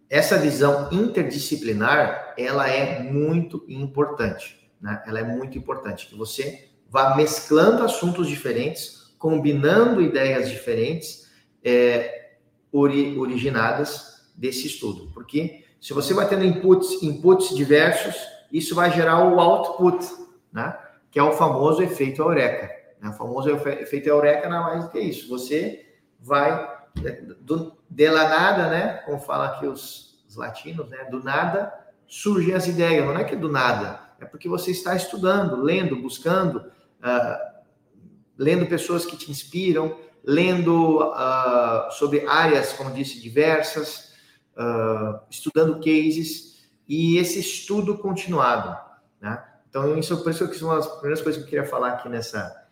essa 0.10 0.38
visão 0.38 0.90
interdisciplinar, 0.92 2.34
ela 2.38 2.70
é 2.70 3.02
muito 3.02 3.66
importante. 3.68 4.70
Né? 4.80 5.02
Ela 5.08 5.20
é 5.20 5.24
muito 5.24 5.58
importante, 5.58 6.08
que 6.08 6.16
você 6.16 6.70
vá 6.90 7.16
mesclando 7.16 7.84
assuntos 7.84 8.28
diferentes, 8.28 9.14
combinando 9.18 10.02
ideias 10.02 10.50
diferentes, 10.50 11.30
é, 11.64 12.34
ori 12.72 13.18
originadas 13.18 14.30
desse 14.36 14.68
estudo. 14.68 15.10
Porque 15.14 15.66
se 15.82 15.94
você 15.94 16.14
vai 16.14 16.28
tendo 16.28 16.46
inputs, 16.46 17.02
inputs 17.02 17.56
diversos, 17.56 18.16
isso 18.52 18.76
vai 18.76 18.92
gerar 18.92 19.28
o 19.28 19.40
output, 19.40 20.06
né? 20.52 20.78
Que 21.10 21.20
é 21.20 21.24
o 21.24 21.34
famoso 21.34 21.82
efeito 21.82 22.22
eureka. 22.22 22.70
Né? 23.02 23.10
O 23.10 23.14
famoso 23.14 23.50
efeito 23.50 24.08
eureka 24.08 24.50
não 24.50 24.58
é 24.58 24.62
mais 24.62 24.84
do 24.86 24.92
que 24.92 25.00
isso. 25.00 25.28
Você 25.30 25.86
vai 26.20 26.75
do, 27.42 27.78
de 27.90 28.10
la 28.10 28.28
nada, 28.28 28.70
né? 28.70 28.94
Como 29.06 29.20
falam 29.20 29.48
aqui 29.48 29.68
os, 29.68 30.24
os 30.28 30.36
latinos, 30.36 30.90
né? 30.90 31.06
Do 31.06 31.24
nada 31.24 31.74
surgem 32.08 32.54
as 32.54 32.68
ideias. 32.68 33.06
Não 33.06 33.18
é 33.18 33.24
que 33.24 33.36
é 33.36 33.38
do 33.38 33.52
nada, 33.52 34.00
é 34.20 34.26
porque 34.26 34.48
você 34.48 34.72
está 34.72 34.96
estudando, 34.96 35.62
lendo, 35.62 36.02
buscando, 36.02 36.58
uh, 36.58 37.64
lendo 38.38 38.68
pessoas 38.68 39.06
que 39.06 39.18
te 39.18 39.32
inspiram, 39.32 39.98
lendo 40.24 41.00
uh, 41.00 41.92
sobre 41.92 42.26
áreas, 42.28 42.74
como 42.74 42.92
disse, 42.92 43.22
diversas 43.22 44.14
uh, 44.58 45.20
estudando 45.30 45.76
cases 45.76 46.68
e 46.88 47.18
esse 47.18 47.40
estudo 47.40 47.98
continuado. 47.98 48.78
Né? 49.22 49.44
Então, 49.70 49.98
isso, 49.98 50.24
por 50.24 50.32
isso 50.32 50.48
que 50.48 50.64
uma 50.64 50.76
das 50.76 50.88
primeiras 50.88 51.22
coisas 51.22 51.42
que 51.42 51.48
eu 51.48 51.50
queria 51.50 51.70
falar 51.70 51.90
aqui 51.90 52.10
nessa, 52.10 52.65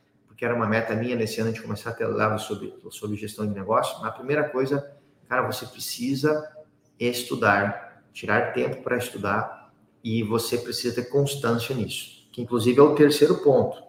porque 0.43 0.45
era 0.45 0.55
uma 0.55 0.67
meta 0.67 0.93
minha 0.93 1.15
nesse 1.15 1.39
ano 1.39 1.53
de 1.53 1.61
começar 1.61 1.91
a 1.91 1.93
ter 1.93 2.05
live 2.05 2.37
sobre, 2.37 2.73
sobre 2.91 3.15
gestão 3.15 3.47
de 3.47 3.53
negócio. 3.53 4.05
A 4.05 4.11
primeira 4.11 4.43
coisa, 4.49 4.91
cara, 5.29 5.49
você 5.49 5.65
precisa 5.65 6.51
estudar, 6.99 8.03
tirar 8.11 8.51
tempo 8.51 8.83
para 8.83 8.97
estudar 8.97 9.71
e 10.03 10.21
você 10.21 10.57
precisa 10.57 10.93
ter 10.93 11.09
constância 11.09 11.73
nisso, 11.73 12.27
que 12.29 12.41
inclusive 12.41 12.77
é 12.77 12.83
o 12.83 12.93
terceiro 12.93 13.37
ponto. 13.37 13.81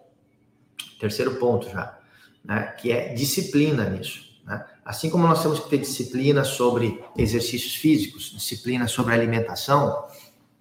Terceiro 0.97 1.35
ponto 1.35 1.69
já, 1.69 1.99
né? 2.41 2.73
que 2.79 2.89
é 2.89 3.13
disciplina 3.13 3.89
nisso. 3.89 4.41
Né? 4.45 4.65
Assim 4.85 5.09
como 5.09 5.27
nós 5.27 5.43
temos 5.43 5.59
que 5.59 5.69
ter 5.69 5.79
disciplina 5.79 6.45
sobre 6.45 7.03
exercícios 7.17 7.75
físicos, 7.75 8.31
disciplina 8.31 8.87
sobre 8.87 9.13
alimentação, 9.13 10.07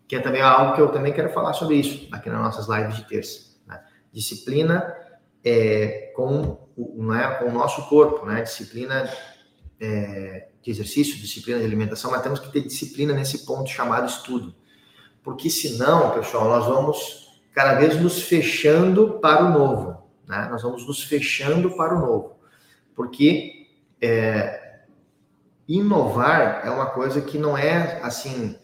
que 0.09 0.17
é 0.17 0.21
também 0.21 0.43
algo 0.43 0.75
que 0.75 0.81
eu 0.81 0.89
também 0.89 1.13
quero 1.13 1.33
falar 1.33 1.53
sobre 1.53 1.77
isso 1.77 2.09
aqui 2.11 2.29
nas 2.29 2.41
nossas 2.41 2.67
lives 2.67 2.97
de 2.97 3.05
terça. 3.05 3.55
Né? 3.65 3.81
Disciplina 4.13 5.04
é, 5.45 6.13
com, 6.17 6.59
não 6.77 7.15
é, 7.15 7.35
com 7.37 7.47
o 7.47 7.53
nosso 7.53 7.89
corpo, 7.89 8.25
né? 8.25 8.43
disciplina 8.43 9.13
é, 9.79 10.49
de 10.63 10.71
exercício, 10.71 11.19
disciplina 11.19 11.61
de 11.61 11.67
alimentação, 11.67 12.11
mas 12.11 12.23
temos 12.23 12.41
que 12.41 12.51
ter 12.51 12.63
disciplina 12.63 13.13
nesse 13.13 13.45
ponto 13.45 13.69
chamado 13.69 14.07
estudo. 14.09 14.55
Porque 15.23 15.51
senão, 15.51 16.13
pessoal, 16.13 16.49
nós 16.49 16.67
vamos 16.67 17.41
cada 17.53 17.75
vez 17.75 18.01
nos 18.01 18.23
fechando 18.23 19.19
para 19.21 19.45
o 19.45 19.51
novo. 19.51 20.09
Né? 20.27 20.49
Nós 20.51 20.63
vamos 20.63 20.87
nos 20.87 21.03
fechando 21.05 21.77
para 21.77 21.95
o 21.97 22.01
novo. 22.01 22.37
Porque 22.95 23.69
é, 24.01 24.81
inovar 25.69 26.63
é 26.65 26.71
uma 26.71 26.87
coisa 26.87 27.21
que 27.21 27.39
não 27.39 27.57
é 27.57 28.01
assim 28.03 28.59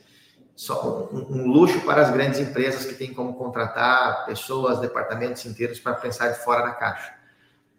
só 0.61 1.09
um, 1.11 1.39
um, 1.39 1.47
luxo 1.47 1.81
para 1.87 2.03
as 2.03 2.11
grandes 2.11 2.39
empresas 2.39 2.85
que 2.85 2.93
têm 2.93 3.15
como 3.15 3.33
contratar 3.33 4.27
pessoas, 4.27 4.79
departamentos 4.79 5.47
inteiros 5.47 5.81
para 5.81 5.95
pensar 5.95 6.29
de 6.29 6.45
fora 6.45 6.63
da 6.67 6.73
caixa. 6.73 7.15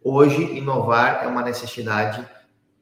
Hoje, 0.03 0.41
inovar 0.57 1.23
é 1.23 1.27
uma 1.27 1.43
necessidade 1.43 2.27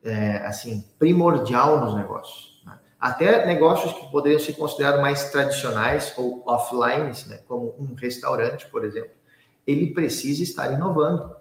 é, 0.01 0.38
assim 0.45 0.85
primordial 0.97 1.81
nos 1.81 1.95
negócios. 1.95 2.63
Né? 2.65 2.79
Até 2.97 3.45
negócios 3.45 3.91
que 3.91 4.09
poderiam 4.09 4.39
ser 4.39 4.53
considerados 4.53 5.01
mais 5.01 5.31
tradicionais 5.31 6.13
ou 6.15 6.45
offline, 6.47 7.12
né? 7.27 7.41
como 7.45 7.75
um 7.77 7.93
restaurante, 7.93 8.67
por 8.67 8.85
exemplo, 8.85 9.12
ele 9.67 9.93
precisa 9.93 10.41
estar 10.41 10.71
inovando. 10.71 11.35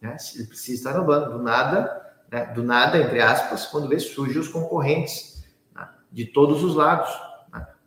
Né? 0.00 0.16
Ele 0.34 0.46
precisa 0.46 0.78
estar 0.78 0.94
inovando. 0.94 1.36
Do 1.36 1.42
nada, 1.42 2.14
né, 2.30 2.46
do 2.54 2.62
nada, 2.62 2.96
entre 2.96 3.20
aspas, 3.20 3.66
quando 3.66 3.86
vê 3.86 3.98
surgem 4.00 4.40
os 4.40 4.48
concorrentes 4.48 5.44
né, 5.74 5.86
de 6.10 6.24
todos 6.24 6.64
os 6.64 6.74
lados. 6.74 7.31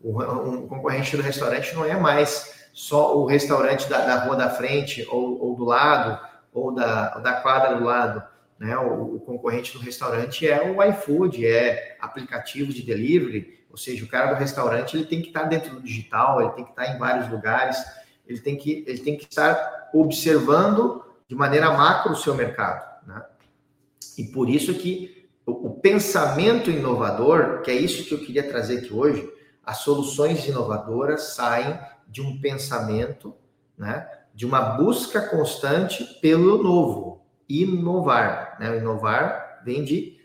O, 0.06 0.22
um 0.22 0.68
concorrente 0.68 1.18
do 1.18 1.24
restaurante 1.24 1.74
não 1.74 1.84
é 1.84 1.98
mais 1.98 2.54
só 2.72 3.18
o 3.18 3.26
restaurante 3.26 3.90
da, 3.90 4.06
da 4.06 4.24
rua 4.24 4.36
da 4.36 4.52
frente 4.52 5.04
ou, 5.10 5.42
ou, 5.42 5.56
do 5.56 5.66
lado, 5.66 6.20
ou 6.54 6.72
da, 6.72 7.18
da 7.18 7.34
quadra 7.34 7.76
do 7.76 7.84
lado. 7.84 8.22
Né? 8.60 8.78
O, 8.78 9.16
o, 9.16 9.20
concorrente 9.20 9.74
do 9.74 9.80
restaurante 9.80 10.48
é 10.48 10.62
o 10.62 10.84
iFood, 10.84 11.44
é 11.44 11.98
aplicativo 12.00 12.72
de 12.72 12.84
delivery, 12.84 13.66
ou 13.68 13.78
seja, 13.78 14.06
o 14.06 14.08
cara 14.08 14.32
do 14.32 14.40
restaurante 14.40 14.96
ele 14.96 15.06
tem 15.06 15.24
que 15.24 15.30
estar 15.30 15.46
dentro 15.46 15.74
do 15.74 15.82
digital, 15.82 16.40
ele 16.40 16.52
tem 16.52 16.64
que 16.64 16.70
estar 16.70 16.86
em 16.86 17.00
vários 17.00 17.28
lugares, 17.28 17.84
ele 18.28 18.40
tem 18.40 18.56
que, 18.56 18.84
ele 18.86 19.00
tem 19.00 19.18
que 19.18 19.24
estar 19.24 19.90
observando 19.92 21.04
de 21.28 21.34
maneira 21.34 21.72
macro 21.72 22.12
o 22.12 22.16
seu 22.16 22.36
mercado. 22.36 22.86
Né? 23.08 23.24
E 24.20 24.26
por 24.26 24.50
isso 24.50 24.72
que 24.76 25.28
o, 25.48 25.70
o 25.70 25.80
pensamento 25.80 26.70
inovador, 26.70 27.64
que 27.64 27.72
é 27.72 27.76
isso 27.76 28.06
que 28.06 28.14
eu 28.14 28.20
queria 28.20 28.48
trazer 28.48 28.78
aqui 28.80 28.94
hoje, 28.94 29.34
as 29.66 29.80
soluções 29.80 30.46
inovadoras 30.48 31.34
saem 31.34 31.80
de 32.08 32.22
um 32.22 32.40
pensamento, 32.40 33.36
né, 33.78 34.08
de 34.34 34.46
uma 34.46 34.62
busca 34.62 35.22
constante 35.22 36.04
pelo 36.22 36.62
novo, 36.62 37.26
inovar, 37.48 38.58
né? 38.60 38.78
Inovar 38.78 39.62
vem 39.64 39.84
de 39.84 40.20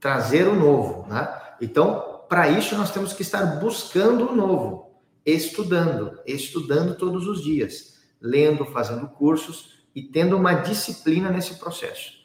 trazer 0.00 0.48
o 0.48 0.54
novo, 0.54 1.06
né? 1.08 1.28
Então, 1.60 2.22
para 2.28 2.48
isso 2.48 2.76
nós 2.76 2.90
temos 2.90 3.12
que 3.12 3.22
estar 3.22 3.60
buscando 3.60 4.30
o 4.30 4.36
novo, 4.36 4.90
estudando, 5.24 6.20
estudando 6.26 6.94
todos 6.96 7.26
os 7.26 7.42
dias, 7.42 8.00
lendo, 8.20 8.64
fazendo 8.66 9.08
cursos 9.08 9.84
e 9.94 10.02
tendo 10.02 10.36
uma 10.36 10.54
disciplina 10.54 11.30
nesse 11.30 11.54
processo 11.56 12.24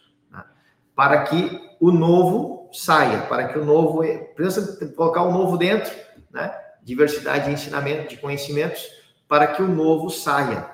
para 1.00 1.24
que 1.24 1.78
o 1.80 1.94
novo 1.94 2.70
saia, 2.74 3.22
para 3.22 3.48
que 3.48 3.58
o 3.58 3.64
novo, 3.64 4.04
precisa 4.36 4.86
colocar 4.88 5.24
o 5.24 5.32
novo 5.32 5.58
dentro, 5.58 5.90
né? 6.32 6.56
Diversidade 6.84 7.46
de 7.46 7.52
ensinamento, 7.52 8.10
de 8.10 8.18
conhecimentos, 8.18 8.88
para 9.28 9.48
que 9.48 9.62
o 9.62 9.68
novo 9.68 10.10
saia, 10.10 10.70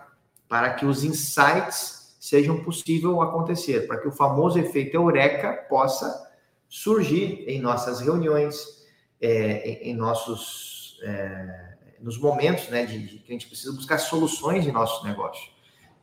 para 0.47 0.73
que 0.73 0.85
os 0.85 1.03
insights 1.03 2.15
sejam 2.19 2.63
possível 2.63 3.21
acontecer, 3.21 3.87
para 3.87 3.97
que 3.97 4.07
o 4.07 4.11
famoso 4.11 4.57
efeito 4.57 4.95
eureka 4.95 5.53
possa 5.69 6.25
surgir 6.67 7.43
em 7.47 7.61
nossas 7.61 8.01
reuniões, 8.01 8.83
é, 9.21 9.69
em, 9.69 9.91
em, 9.91 9.95
nossos 9.95 10.99
é, 11.03 11.75
nos 11.99 12.17
momentos, 12.19 12.67
né, 12.69 12.85
de, 12.85 12.99
de, 12.99 13.19
que 13.19 13.31
a 13.31 13.33
gente 13.33 13.47
precisa 13.47 13.71
buscar 13.73 13.97
soluções 13.97 14.65
em 14.67 14.71
nosso 14.71 15.05
negócio. 15.05 15.51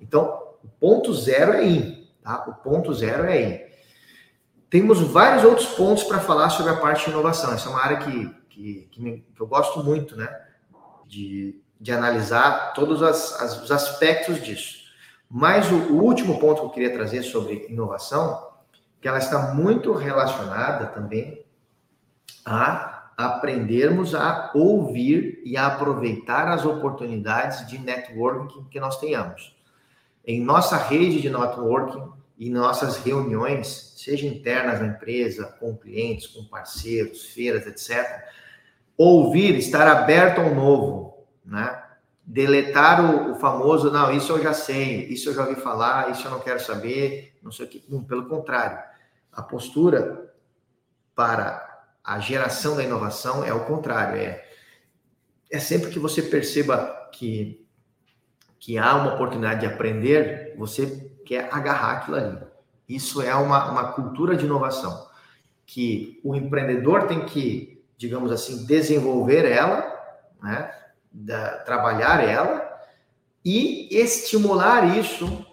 Então, 0.01 0.43
o 0.63 0.69
ponto 0.69 1.13
zero 1.15 1.53
é 1.53 1.65
ir, 1.65 2.09
tá? 2.23 2.45
O 2.49 2.55
ponto 2.55 2.93
zero 2.95 3.25
é 3.25 3.41
ir. 3.41 3.73
Temos 4.71 5.01
vários 5.01 5.45
outros 5.45 5.67
pontos 5.69 6.05
para 6.05 6.19
falar 6.19 6.51
sobre 6.51 6.73
a 6.73 6.77
parte 6.77 7.05
de 7.05 7.11
inovação. 7.11 7.53
Essa 7.53 7.69
é 7.69 7.71
uma 7.71 7.85
área 7.85 7.99
que, 7.99 8.35
que, 8.53 8.89
que, 8.91 9.03
me, 9.03 9.25
que 9.35 9.41
eu 9.41 9.47
gosto 9.47 9.83
muito, 9.83 10.17
né? 10.17 10.29
De, 11.07 11.61
de 11.81 11.93
analisar 11.93 12.73
todos 12.75 13.03
as, 13.03 13.41
as, 13.41 13.63
os 13.63 13.71
aspectos 13.71 14.43
disso. 14.43 14.83
Mas 15.29 15.71
o, 15.71 15.75
o, 15.75 16.03
último 16.05 16.39
ponto 16.39 16.61
que 16.61 16.67
eu 16.67 16.71
queria 16.71 16.93
trazer 16.93 17.23
sobre 17.23 17.67
inovação, 17.69 18.53
que 19.01 19.09
ela 19.09 19.19
está 19.19 19.55
muito 19.55 19.93
relacionada 19.93 20.87
também 20.87 21.45
a 22.45 23.11
aprendermos 23.17 24.15
a 24.15 24.51
ouvir 24.55 25.43
e 25.45 25.57
a 25.57 25.67
aproveitar 25.67 26.49
as 26.49 26.65
oportunidades 26.65 27.67
de 27.67 27.79
networking 27.79 28.65
que 28.65 28.81
nós 28.81 28.99
tenhamos. 28.99 29.57
Em 30.25 30.41
nossa 30.41 30.77
rede 30.77 31.21
de 31.21 31.31
networking 31.31 32.11
e 32.39 32.51
nossas 32.51 32.97
reuniões, 32.99 33.95
seja 33.97 34.27
internas 34.27 34.81
na 34.81 34.89
empresa, 34.89 35.47
com 35.59 35.77
clientes, 35.77 36.27
com 36.27 36.45
parceiros, 36.45 37.27
feiras, 37.27 37.67
etc., 37.67 38.23
ouvir, 39.03 39.57
estar 39.57 39.87
aberto 39.87 40.41
ao 40.41 40.55
novo, 40.55 41.27
né? 41.45 41.83
Deletar 42.25 43.05
o, 43.05 43.33
o, 43.33 43.35
famoso, 43.35 43.91
não, 43.91 44.13
isso 44.13 44.33
eu 44.33 44.43
já 44.43 44.55
sei, 44.55 45.07
isso 45.09 45.29
eu 45.29 45.35
já 45.35 45.43
ouvi 45.47 45.61
falar, 45.61 46.11
isso 46.11 46.27
eu 46.27 46.31
não 46.31 46.41
quero 46.41 46.61
saber, 46.61 47.37
não 47.43 47.51
sei 47.51 47.67
o 47.67 47.69
que. 47.69 47.81
pelo 48.07 48.29
contrário, 48.29 48.79
a 49.33 49.43
postura 49.43 50.33
para 51.15 51.85
a 52.05 52.19
geração 52.21 52.77
da 52.77 52.85
inovação 52.85 53.45
é 53.45 53.53
o 53.53 53.65
contrário, 53.65 54.21
é, 54.21 54.45
é 55.51 55.59
sempre 55.59 55.91
que 55.91 55.99
você 55.99 56.23
perceba 56.23 57.11
que, 57.13 57.67
que 58.59 58.79
há 58.79 58.95
uma 58.95 59.15
oportunidade 59.15 59.61
de 59.61 59.67
aprender, 59.67 60.55
você 60.57 61.11
quer 61.27 61.49
agarrar 61.53 61.99
aquilo 61.99 62.17
ali. 62.17 62.39
Isso 62.89 63.23
é 63.23 63.35
uma, 63.35 63.71
uma 63.71 63.93
cultura 63.93 64.37
de 64.37 64.45
inovação, 64.45 65.09
que 65.67 66.21
o 66.23 66.35
empreendedor 66.35 67.07
tem 67.07 67.25
que 67.25 67.72
digamos 67.97 68.33
assim, 68.33 68.65
desenvolver 68.67 69.45
ela, 69.45 69.85
né? 70.43 70.75
Da, 71.13 71.59
trabalhar 71.59 72.25
ela 72.25 72.73
e 73.45 73.89
estimular 73.91 74.97
isso 74.97 75.47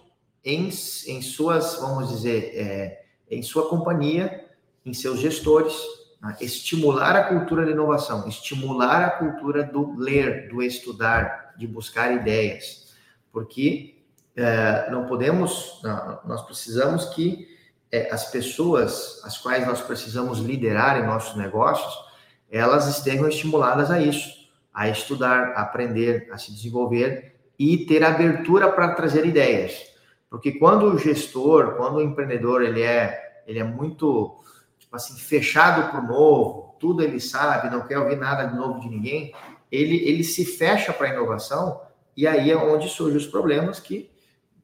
em, 0.44 0.68
em 0.68 1.22
suas, 1.22 1.76
vamos 1.76 2.08
dizer, 2.08 2.52
é, 2.54 3.02
em 3.30 3.42
sua 3.42 3.68
companhia, 3.68 4.48
em 4.84 4.94
seus 4.94 5.20
gestores, 5.20 5.74
né? 6.20 6.36
estimular 6.40 7.14
a 7.14 7.24
cultura 7.24 7.64
da 7.64 7.72
inovação, 7.72 8.26
estimular 8.28 9.04
a 9.04 9.10
cultura 9.10 9.64
do 9.64 9.96
ler, 9.96 10.48
do 10.48 10.62
estudar, 10.62 11.54
de 11.56 11.66
buscar 11.66 12.12
ideias, 12.12 12.94
porque 13.32 13.98
é, 14.34 14.90
não 14.90 15.06
podemos, 15.06 15.80
não, 15.82 16.20
nós 16.24 16.42
precisamos 16.42 17.06
que 17.06 17.48
é, 17.92 18.12
as 18.12 18.30
pessoas, 18.30 19.20
as 19.24 19.36
quais 19.36 19.66
nós 19.66 19.80
precisamos 19.82 20.38
liderar 20.38 20.98
em 20.98 21.06
nossos 21.06 21.36
negócios, 21.36 22.09
elas 22.50 22.88
estejam 22.88 23.28
estimuladas 23.28 23.90
a 23.90 24.00
isso, 24.00 24.48
a 24.72 24.88
estudar, 24.88 25.52
a 25.52 25.62
aprender, 25.62 26.28
a 26.32 26.38
se 26.38 26.52
desenvolver 26.52 27.36
e 27.58 27.84
ter 27.86 28.02
abertura 28.02 28.70
para 28.70 28.94
trazer 28.94 29.24
ideias. 29.26 29.90
Porque 30.28 30.52
quando 30.52 30.86
o 30.86 30.98
gestor, 30.98 31.76
quando 31.76 31.96
o 31.96 32.02
empreendedor, 32.02 32.62
ele 32.62 32.82
é, 32.82 33.42
ele 33.46 33.58
é 33.58 33.64
muito, 33.64 34.36
tipo 34.78 34.94
assim, 34.94 35.18
fechado 35.18 35.90
para 35.90 36.00
o 36.00 36.06
novo, 36.06 36.76
tudo 36.78 37.02
ele 37.02 37.20
sabe, 37.20 37.70
não 37.70 37.86
quer 37.86 37.98
ouvir 37.98 38.16
nada 38.16 38.44
de 38.44 38.56
novo 38.56 38.80
de 38.80 38.88
ninguém, 38.88 39.34
ele, 39.70 39.96
ele 40.08 40.24
se 40.24 40.44
fecha 40.44 40.92
para 40.92 41.08
a 41.08 41.10
inovação 41.10 41.80
e 42.16 42.26
aí 42.26 42.50
é 42.50 42.56
onde 42.56 42.88
surgem 42.88 43.16
os 43.16 43.26
problemas 43.26 43.78
que, 43.78 44.10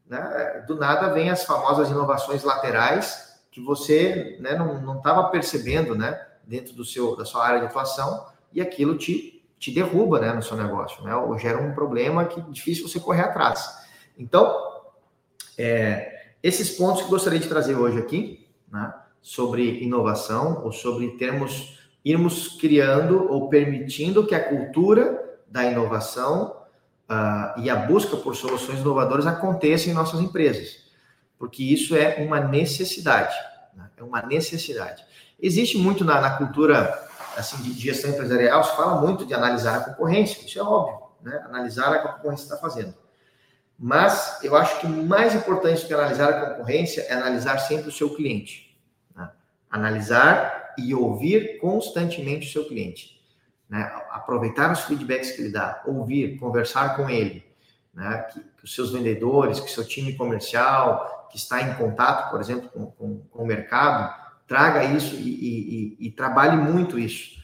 né, 0.06 0.64
do 0.66 0.76
nada, 0.76 1.12
vem 1.12 1.30
as 1.30 1.44
famosas 1.44 1.90
inovações 1.90 2.42
laterais 2.42 3.40
que 3.50 3.60
você 3.60 4.36
né, 4.40 4.54
não 4.54 4.98
estava 4.98 5.30
percebendo, 5.30 5.94
né? 5.94 6.25
Dentro 6.46 6.74
do 6.74 6.84
seu, 6.84 7.16
da 7.16 7.24
sua 7.24 7.44
área 7.44 7.60
de 7.60 7.66
atuação 7.66 8.26
e 8.52 8.60
aquilo 8.60 8.96
te, 8.96 9.44
te 9.58 9.70
derruba 9.72 10.20
né, 10.20 10.32
no 10.32 10.42
seu 10.42 10.56
negócio, 10.56 11.02
né? 11.02 11.14
Ou 11.14 11.38
gera 11.38 11.60
um 11.60 11.74
problema 11.74 12.24
que 12.24 12.40
é 12.40 12.44
difícil 12.50 12.88
você 12.88 13.00
correr 13.00 13.22
atrás. 13.22 13.84
Então, 14.16 14.56
é, 15.58 16.32
esses 16.42 16.70
pontos 16.70 17.02
que 17.02 17.08
gostaria 17.08 17.38
de 17.38 17.48
trazer 17.48 17.74
hoje 17.74 17.98
aqui, 17.98 18.46
né, 18.70 18.94
sobre 19.20 19.82
inovação 19.82 20.62
ou 20.64 20.72
sobre 20.72 21.16
termos 21.16 21.76
irmos 22.06 22.56
criando 22.60 23.28
ou 23.32 23.48
permitindo 23.48 24.24
que 24.24 24.32
a 24.32 24.48
cultura 24.48 25.40
da 25.48 25.64
inovação 25.64 26.56
uh, 27.10 27.60
e 27.60 27.68
a 27.68 27.74
busca 27.74 28.16
por 28.16 28.36
soluções 28.36 28.78
inovadoras 28.78 29.26
aconteça 29.26 29.90
em 29.90 29.92
nossas 29.92 30.20
empresas, 30.20 30.84
porque 31.36 31.64
isso 31.64 31.96
é 31.96 32.22
uma 32.24 32.38
necessidade, 32.38 33.34
né? 33.74 33.90
é 33.96 34.04
uma 34.04 34.22
necessidade. 34.22 35.04
Existe 35.40 35.78
muito 35.78 36.04
na, 36.04 36.20
na 36.20 36.30
cultura 36.36 37.06
assim, 37.36 37.62
de 37.62 37.72
gestão 37.72 38.10
empresarial, 38.10 38.64
se 38.64 38.74
fala 38.74 39.00
muito 39.00 39.26
de 39.26 39.34
analisar 39.34 39.76
a 39.76 39.84
concorrência, 39.84 40.44
isso 40.44 40.58
é 40.58 40.62
óbvio, 40.62 41.08
né? 41.20 41.42
analisar 41.44 41.92
a 41.92 41.98
concorrência 41.98 42.44
está 42.44 42.56
fazendo. 42.56 42.94
Mas 43.78 44.38
eu 44.42 44.56
acho 44.56 44.80
que 44.80 44.86
mais 44.86 45.34
importante 45.34 45.82
do 45.82 45.88
que 45.88 45.94
analisar 45.94 46.30
a 46.30 46.50
concorrência 46.50 47.02
é 47.02 47.12
analisar 47.12 47.58
sempre 47.58 47.88
o 47.88 47.92
seu 47.92 48.14
cliente. 48.14 48.74
Né? 49.14 49.30
Analisar 49.70 50.74
e 50.78 50.94
ouvir 50.94 51.58
constantemente 51.58 52.48
o 52.48 52.52
seu 52.52 52.66
cliente. 52.66 53.20
Né? 53.68 53.82
Aproveitar 54.10 54.72
os 54.72 54.80
feedbacks 54.80 55.32
que 55.32 55.42
ele 55.42 55.52
dá, 55.52 55.82
ouvir, 55.84 56.38
conversar 56.38 56.96
com 56.96 57.10
ele. 57.10 57.44
Né? 57.92 58.26
Que, 58.32 58.40
que, 58.40 58.64
os 58.64 58.74
seus 58.74 58.92
vendedores, 58.92 59.60
que 59.60 59.70
seu 59.70 59.86
time 59.86 60.14
comercial, 60.14 61.28
que 61.30 61.36
está 61.36 61.60
em 61.60 61.74
contato, 61.74 62.30
por 62.30 62.40
exemplo, 62.40 62.70
com, 62.70 62.86
com, 62.86 63.18
com 63.30 63.42
o 63.42 63.46
mercado, 63.46 64.25
traga 64.46 64.84
isso 64.84 65.14
e, 65.16 65.96
e, 65.98 66.06
e, 66.06 66.10
trabalhe 66.10 66.56
muito 66.56 66.98
isso, 66.98 67.36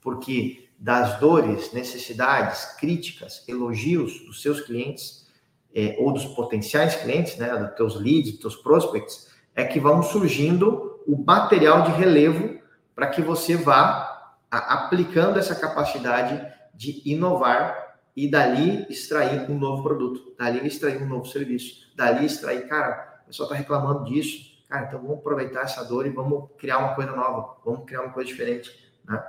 porque 0.00 0.68
das 0.78 1.18
dores, 1.18 1.72
necessidades, 1.72 2.76
críticas, 2.78 3.42
elogios 3.48 4.20
dos 4.26 4.42
seus 4.42 4.60
clientes 4.60 5.26
é, 5.74 5.96
ou 5.98 6.12
dos 6.12 6.24
potenciais 6.26 6.94
clientes, 6.96 7.36
né, 7.36 7.48
dos 7.56 7.74
teus 7.76 8.00
leads, 8.00 8.32
dos 8.32 8.40
teus 8.40 8.56
prospects, 8.56 9.28
é 9.54 9.64
que 9.64 9.80
vão 9.80 10.02
surgindo 10.02 11.00
o 11.06 11.16
material 11.16 11.82
de 11.82 11.92
relevo 11.92 12.58
para 12.94 13.08
que 13.08 13.20
você 13.20 13.56
vá 13.56 14.36
a, 14.50 14.74
aplicando 14.74 15.38
essa 15.38 15.54
capacidade 15.54 16.40
de 16.72 17.02
inovar 17.04 17.96
e 18.16 18.28
dali 18.30 18.86
extrair 18.88 19.50
um 19.50 19.58
novo 19.58 19.82
produto, 19.82 20.34
dali 20.38 20.64
extrair 20.66 21.02
um 21.02 21.08
novo 21.08 21.26
serviço, 21.26 21.92
dali 21.96 22.26
extrair, 22.26 22.68
cara, 22.68 23.20
o 23.24 23.26
pessoal 23.26 23.48
está 23.48 23.58
reclamando 23.58 24.04
disso, 24.04 24.53
Cara, 24.74 24.86
então 24.86 25.00
vamos 25.00 25.18
aproveitar 25.18 25.62
essa 25.62 25.84
dor 25.84 26.04
e 26.04 26.10
vamos 26.10 26.50
criar 26.58 26.78
uma 26.78 26.96
coisa 26.96 27.12
nova, 27.12 27.58
vamos 27.64 27.84
criar 27.86 28.00
uma 28.00 28.12
coisa 28.12 28.26
diferente, 28.26 28.72
né? 29.04 29.24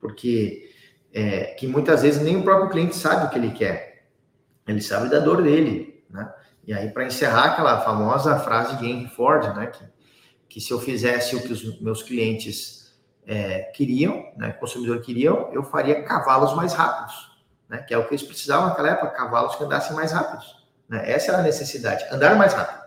Porque 0.00 0.68
é, 1.14 1.54
que 1.54 1.68
muitas 1.68 2.02
vezes 2.02 2.20
nem 2.20 2.36
o 2.36 2.42
próprio 2.42 2.70
cliente 2.70 2.96
sabe 2.96 3.26
o 3.26 3.30
que 3.30 3.38
ele 3.38 3.52
quer, 3.52 4.08
ele 4.66 4.82
sabe 4.82 5.08
da 5.08 5.20
dor 5.20 5.42
dele, 5.42 6.04
né? 6.10 6.34
E 6.66 6.74
aí, 6.74 6.90
para 6.90 7.04
encerrar 7.04 7.52
aquela 7.52 7.80
famosa 7.82 8.40
frase 8.40 8.78
de 8.78 8.86
Henry 8.90 9.06
Ford, 9.10 9.54
né? 9.56 9.68
Que, 9.68 9.84
que 10.48 10.60
se 10.60 10.72
eu 10.72 10.80
fizesse 10.80 11.36
o 11.36 11.40
que 11.40 11.52
os 11.52 11.80
meus 11.80 12.02
clientes 12.02 12.92
é, 13.24 13.60
queriam, 13.72 14.32
né? 14.36 14.50
Consumidor 14.54 15.00
queriam, 15.02 15.52
eu 15.52 15.62
faria 15.62 16.02
cavalos 16.02 16.52
mais 16.56 16.72
rápidos, 16.72 17.14
né? 17.68 17.78
Que 17.78 17.94
é 17.94 17.96
o 17.96 18.08
que 18.08 18.14
eles 18.14 18.26
precisavam 18.26 18.70
naquela 18.70 18.90
época, 18.90 19.10
cavalos 19.10 19.54
que 19.54 19.62
andassem 19.62 19.94
mais 19.94 20.10
rápidos. 20.10 20.66
Né? 20.88 21.12
Essa 21.12 21.30
era 21.30 21.38
a 21.38 21.44
necessidade, 21.44 22.04
andar 22.10 22.34
mais 22.34 22.54
rápido. 22.54 22.79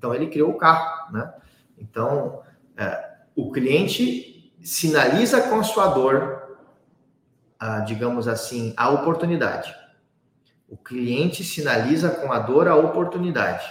Então 0.00 0.14
ele 0.14 0.28
criou 0.28 0.48
o 0.48 0.56
carro, 0.56 1.12
né? 1.12 1.30
Então 1.76 2.40
é, 2.74 3.10
o 3.36 3.52
cliente 3.52 4.50
sinaliza 4.62 5.42
com 5.42 5.60
a 5.60 5.62
sua 5.62 5.88
dor, 5.88 6.56
a, 7.58 7.80
digamos 7.80 8.26
assim, 8.26 8.72
a 8.78 8.88
oportunidade. 8.88 9.74
O 10.66 10.74
cliente 10.74 11.44
sinaliza 11.44 12.08
com 12.08 12.32
a 12.32 12.38
dor 12.38 12.66
a 12.66 12.76
oportunidade. 12.76 13.70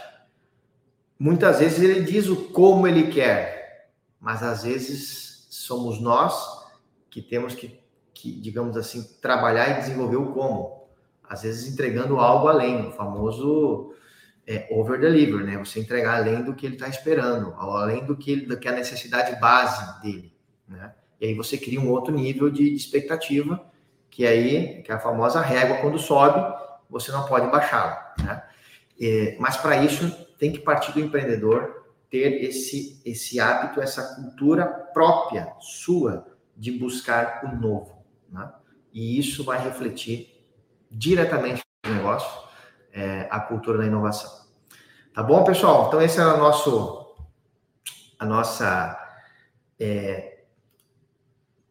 Muitas 1.17 1.57
vezes 1.57 1.81
ele 1.81 2.03
diz 2.03 2.27
o 2.27 2.35
como 2.49 2.87
ele 2.87 3.11
quer, 3.11 3.89
mas 4.19 4.43
às 4.43 4.61
vezes 4.61 5.47
somos 5.49 5.99
nós 5.99 6.69
que 7.09 7.23
temos 7.23 7.55
que, 7.55 7.79
que 8.13 8.31
digamos 8.39 8.77
assim, 8.77 9.01
trabalhar 9.19 9.69
e 9.71 9.81
desenvolver 9.81 10.17
o 10.17 10.31
como. 10.31 10.87
Às 11.27 11.41
vezes 11.41 11.73
entregando 11.73 12.19
algo 12.19 12.47
além, 12.47 12.87
o 12.87 12.91
famoso 12.91 13.95
é, 14.49 14.67
over 14.71 14.99
deliver, 14.99 15.45
né? 15.45 15.59
Você 15.59 15.79
entregar 15.79 16.17
além 16.17 16.41
do 16.41 16.55
que 16.55 16.65
ele 16.65 16.73
está 16.73 16.88
esperando, 16.88 17.53
além 17.53 18.03
do 18.03 18.17
que, 18.17 18.35
do 18.35 18.57
que 18.57 18.67
a 18.67 18.71
necessidade 18.71 19.39
base 19.39 20.01
dele, 20.01 20.33
né? 20.67 20.91
E 21.21 21.27
aí 21.27 21.33
você 21.35 21.55
cria 21.55 21.79
um 21.79 21.91
outro 21.91 22.12
nível 22.12 22.49
de 22.49 22.73
expectativa, 22.73 23.63
que 24.09 24.25
aí 24.25 24.81
que 24.81 24.91
é 24.91 24.95
a 24.95 24.99
famosa 24.99 25.39
régua 25.39 25.77
quando 25.77 25.99
sobe, 25.99 26.41
você 26.89 27.12
não 27.12 27.27
pode 27.27 27.45
baixá-la, 27.51 28.15
né? 28.23 28.43
É, 28.99 29.38
mas 29.39 29.55
para 29.55 29.83
isso 29.83 30.09
tem 30.39 30.51
que 30.51 30.59
partir 30.59 30.93
do 30.93 30.99
empreendedor 30.99 31.85
ter 32.09 32.43
esse 32.43 32.99
esse 33.05 33.39
hábito, 33.39 33.79
essa 33.79 34.15
cultura 34.15 34.65
própria 34.65 35.53
sua 35.59 36.25
de 36.57 36.71
buscar 36.71 37.41
o 37.43 37.55
novo, 37.55 38.03
né? 38.27 38.51
E 38.91 39.19
isso 39.19 39.43
vai 39.43 39.63
refletir 39.63 40.43
diretamente 40.89 41.62
no 41.85 41.93
negócio 41.93 42.48
é, 42.93 43.28
a 43.30 43.39
cultura 43.39 43.78
da 43.78 43.86
inovação. 43.86 44.32
Tá 45.13 45.23
bom, 45.23 45.43
pessoal? 45.43 45.88
Então, 45.88 46.02
esse 46.02 46.19
é 46.19 46.25
o 46.25 46.38
nosso, 46.38 47.15
a 48.17 48.25
nossa 48.25 48.97
é, 49.80 50.39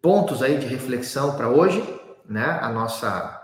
pontos 0.03 0.43
aí 0.43 0.59
de 0.59 0.67
reflexão 0.67 1.37
para 1.37 1.49
hoje, 1.49 1.83
né? 2.29 2.59
A 2.61 2.69
nossa 2.69 3.39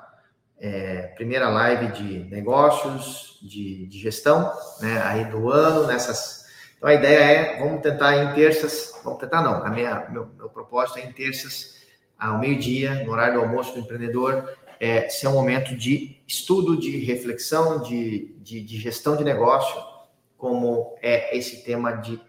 é, 0.58 1.08
primeira 1.14 1.48
live 1.48 1.88
de 1.92 2.18
negócios, 2.30 3.38
de, 3.42 3.86
de, 3.86 3.98
gestão, 3.98 4.52
né? 4.80 5.00
Aí 5.02 5.24
do 5.26 5.50
ano, 5.50 5.86
nessas. 5.86 6.44
Então, 6.76 6.88
a 6.88 6.94
ideia 6.94 7.18
é, 7.18 7.58
vamos 7.60 7.82
tentar 7.82 8.16
em 8.16 8.34
terças, 8.34 9.00
vamos 9.02 9.20
tentar 9.20 9.42
não, 9.42 9.64
a 9.64 9.70
minha, 9.70 10.06
meu, 10.10 10.26
meu 10.36 10.48
propósito 10.48 10.98
é 10.98 11.02
em 11.02 11.12
terças, 11.12 11.82
ao 12.18 12.38
meio-dia, 12.38 13.04
no 13.04 13.12
horário 13.12 13.34
do 13.34 13.40
almoço 13.40 13.72
do 13.74 13.80
empreendedor, 13.80 14.48
é, 14.84 15.08
ser 15.08 15.28
um 15.28 15.32
momento 15.32 15.74
de 15.74 16.22
estudo, 16.28 16.76
de 16.76 16.98
reflexão, 16.98 17.80
de, 17.80 18.36
de, 18.42 18.60
de 18.60 18.78
gestão 18.78 19.16
de 19.16 19.24
negócio, 19.24 19.82
como 20.36 20.94
é 21.00 21.34
esse 21.34 21.64
tema 21.64 21.90
de 21.92 22.20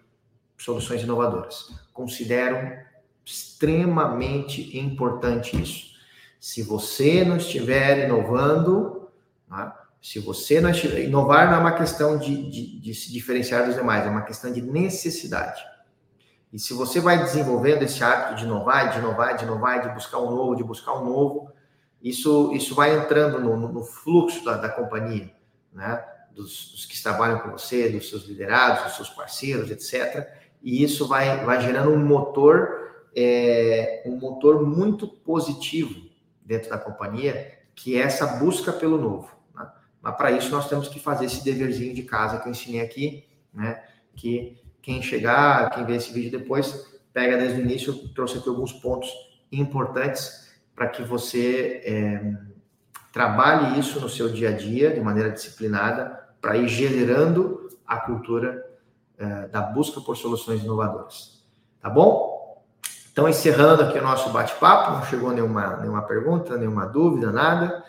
soluções 0.58 1.04
inovadoras. 1.04 1.74
Considero 1.92 2.78
extremamente 3.26 4.78
importante 4.78 5.62
isso. 5.62 5.96
Se 6.40 6.64
você 6.64 7.26
não 7.26 7.36
estiver 7.36 8.06
inovando, 8.06 9.10
né? 9.52 9.74
se 10.02 10.20
você 10.20 10.62
não 10.62 10.70
estiver. 10.70 11.02
Inovar 11.02 11.48
não 11.50 11.58
é 11.58 11.60
uma 11.60 11.74
questão 11.74 12.18
de, 12.18 12.50
de, 12.50 12.80
de 12.80 12.94
se 12.94 13.12
diferenciar 13.12 13.66
dos 13.66 13.76
demais, 13.76 14.06
é 14.06 14.10
uma 14.10 14.22
questão 14.22 14.50
de 14.50 14.62
necessidade. 14.62 15.62
E 16.54 16.58
se 16.58 16.74
você 16.74 17.02
vai 17.02 17.18
desenvolvendo 17.18 17.84
esse 17.84 18.02
hábito 18.02 18.36
de 18.36 18.46
inovar, 18.46 18.92
de 18.92 19.00
inovar, 19.00 19.36
de 19.36 19.44
inovar, 19.44 19.82
de 19.82 19.94
buscar 19.94 20.20
um 20.20 20.32
novo, 20.32 20.56
de 20.56 20.64
buscar 20.64 20.94
um 20.94 21.04
novo, 21.04 21.54
isso, 22.06 22.54
isso 22.54 22.76
vai 22.76 22.96
entrando 22.96 23.40
no, 23.40 23.58
no 23.58 23.84
fluxo 23.84 24.46
da, 24.46 24.58
da 24.58 24.70
companhia, 24.70 25.32
né? 25.74 26.06
Dos, 26.32 26.70
dos, 26.72 26.86
que 26.86 27.02
trabalham 27.02 27.40
com 27.40 27.50
você, 27.50 27.90
dos 27.90 28.10
seus 28.10 28.26
liderados, 28.26 28.84
dos 28.84 28.96
seus 28.96 29.10
parceiros, 29.10 29.72
etc. 29.72 30.30
E 30.62 30.84
isso 30.84 31.08
vai, 31.08 31.44
vai 31.44 31.60
gerando 31.60 31.90
um 31.90 32.06
motor, 32.06 33.08
é, 33.16 34.04
um 34.06 34.18
motor 34.18 34.64
muito 34.64 35.08
positivo 35.08 36.08
dentro 36.46 36.70
da 36.70 36.78
companhia, 36.78 37.58
que 37.74 37.98
é 37.98 38.02
essa 38.02 38.28
busca 38.38 38.72
pelo 38.72 39.00
novo. 39.00 39.32
Né? 39.56 39.68
Mas 40.00 40.16
para 40.16 40.32
isso 40.32 40.52
nós 40.52 40.70
temos 40.70 40.88
que 40.88 41.00
fazer 41.00 41.26
esse 41.26 41.44
deverzinho 41.44 41.96
de 41.96 42.04
casa 42.04 42.38
que 42.38 42.48
eu 42.48 42.52
ensinei 42.52 42.82
aqui, 42.82 43.26
né? 43.52 43.84
Que 44.16 44.62
quem 44.80 45.02
chegar, 45.02 45.72
quem 45.72 45.84
ver 45.84 45.96
esse 45.96 46.14
vídeo 46.14 46.38
depois, 46.38 46.86
pega 47.12 47.36
desde 47.36 47.60
o 47.60 47.64
início, 47.64 48.10
trouxe 48.10 48.38
aqui 48.38 48.48
alguns 48.48 48.74
pontos 48.74 49.10
importantes 49.52 50.45
para 50.76 50.88
que 50.88 51.02
você 51.02 51.82
é, 51.86 52.34
trabalhe 53.12 53.80
isso 53.80 54.00
no 54.00 54.10
seu 54.10 54.30
dia 54.30 54.50
a 54.50 54.52
dia 54.52 54.94
de 54.94 55.00
maneira 55.00 55.32
disciplinada, 55.32 56.28
para 56.42 56.58
ir 56.58 56.68
gerando 56.68 57.70
a 57.88 57.98
cultura 57.98 58.64
é, 59.18 59.48
da 59.48 59.62
busca 59.62 60.02
por 60.02 60.16
soluções 60.18 60.62
inovadoras. 60.62 61.44
Tá 61.80 61.90
bom? 61.90 62.36
Então, 63.12 63.30
encerrando 63.30 63.84
aqui 63.84 63.98
o 63.98 64.04
nosso 64.04 64.30
bate-papo, 64.32 64.92
não 64.92 65.06
chegou 65.06 65.32
nenhuma, 65.32 65.78
nenhuma 65.78 66.02
pergunta, 66.02 66.58
nenhuma 66.58 66.86
dúvida, 66.86 67.32
nada. 67.32 67.84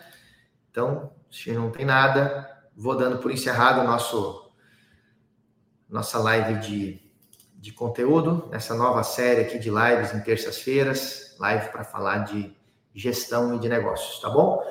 Então, 0.71 1.11
se 1.29 1.51
não 1.51 1.69
tem 1.69 1.85
nada, 1.85 2.49
vou 2.75 2.95
dando 2.95 3.17
por 3.17 3.29
encerrado 3.29 3.85
nosso 3.85 4.45
nossa 5.89 6.19
live 6.19 6.59
de, 6.59 7.01
de 7.55 7.71
conteúdo, 7.71 8.47
nessa 8.51 8.75
nova 8.75 9.03
série 9.03 9.41
aqui 9.41 9.57
de 9.57 9.69
lives 9.69 10.13
em 10.13 10.21
terças-feiras, 10.21 11.35
live 11.39 11.69
para 11.69 11.83
falar 11.83 12.19
de 12.19 12.55
gestão 12.97 13.55
e 13.55 13.59
de 13.59 13.69
negócios, 13.69 14.19
tá 14.19 14.29
bom? 14.29 14.63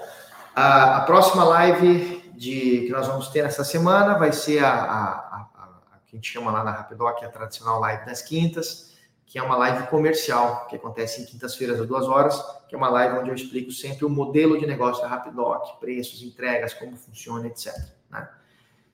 A, 0.54 0.98
a, 0.98 1.00
próxima 1.02 1.44
live 1.44 2.30
de, 2.34 2.84
que 2.86 2.90
nós 2.90 3.06
vamos 3.06 3.28
ter 3.28 3.42
nessa 3.42 3.64
semana 3.64 4.18
vai 4.18 4.32
ser 4.32 4.64
a, 4.64 4.72
a, 4.72 5.48
a 5.62 5.98
que 6.06 6.14
a 6.14 6.16
gente 6.16 6.30
chama 6.30 6.50
lá 6.50 6.64
na 6.64 6.70
Rapidoc, 6.70 7.22
a 7.22 7.28
tradicional 7.28 7.80
live 7.80 8.04
das 8.06 8.22
quintas 8.22 8.96
que 9.26 9.40
é 9.40 9.42
uma 9.42 9.56
live 9.56 9.88
comercial, 9.88 10.66
que 10.68 10.76
acontece 10.76 11.20
em 11.20 11.24
quintas-feiras 11.24 11.80
às 11.80 11.86
duas 11.86 12.06
horas, 12.06 12.40
que 12.68 12.74
é 12.74 12.78
uma 12.78 12.88
live 12.88 13.18
onde 13.18 13.30
eu 13.30 13.34
explico 13.34 13.72
sempre 13.72 14.04
o 14.04 14.08
modelo 14.08 14.58
de 14.58 14.66
negócio 14.66 15.02
da 15.02 15.08
Rapidoc, 15.08 15.80
preços, 15.80 16.22
entregas, 16.22 16.72
como 16.72 16.96
funciona, 16.96 17.46
etc. 17.48 17.74
Né? 18.08 18.28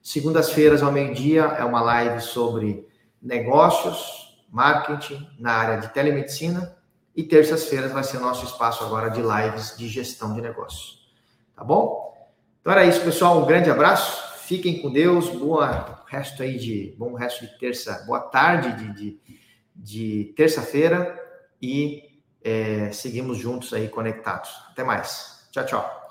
Segundas-feiras 0.03 0.83
ao 0.83 0.91
meio-dia 0.91 1.43
é 1.43 1.65
uma 1.65 1.83
live 1.83 2.21
sobre 2.23 2.89
negócios, 3.21 4.43
marketing 4.51 5.29
na 5.39 5.53
área 5.53 5.81
de 5.81 5.89
telemedicina 5.93 6.75
e 7.15 7.23
terças-feiras 7.23 7.93
vai 7.93 8.05
ser 8.05 8.19
nosso 8.19 8.45
espaço 8.47 8.85
agora 8.85 9.11
de 9.11 9.21
lives 9.21 9.77
de 9.77 9.89
gestão 9.89 10.35
de 10.35 10.41
negócios. 10.41 11.13
Tá 11.55 11.63
bom? 11.63 12.13
Então 12.61 12.73
era 12.73 12.85
isso, 12.85 13.01
pessoal. 13.03 13.43
Um 13.43 13.47
grande 13.47 13.71
abraço. 13.71 14.33
Fiquem 14.47 14.81
com 14.81 14.91
Deus. 14.91 15.29
Boa 15.29 16.05
resto 16.07 16.43
aí 16.43 16.59
de 16.59 16.95
bom 16.99 17.15
resto 17.15 17.47
de 17.47 17.59
terça. 17.59 18.05
Boa 18.07 18.21
tarde 18.21 18.73
de, 18.77 18.93
de 18.95 19.43
de 19.75 20.33
terça-feira 20.37 21.19
e 21.61 22.21
é, 22.45 22.91
seguimos 22.93 23.39
juntos 23.39 23.73
aí 23.73 23.89
conectados. 23.89 24.51
Até 24.71 24.85
mais. 24.85 25.49
Tchau, 25.51 25.67
tchau. 25.67 26.02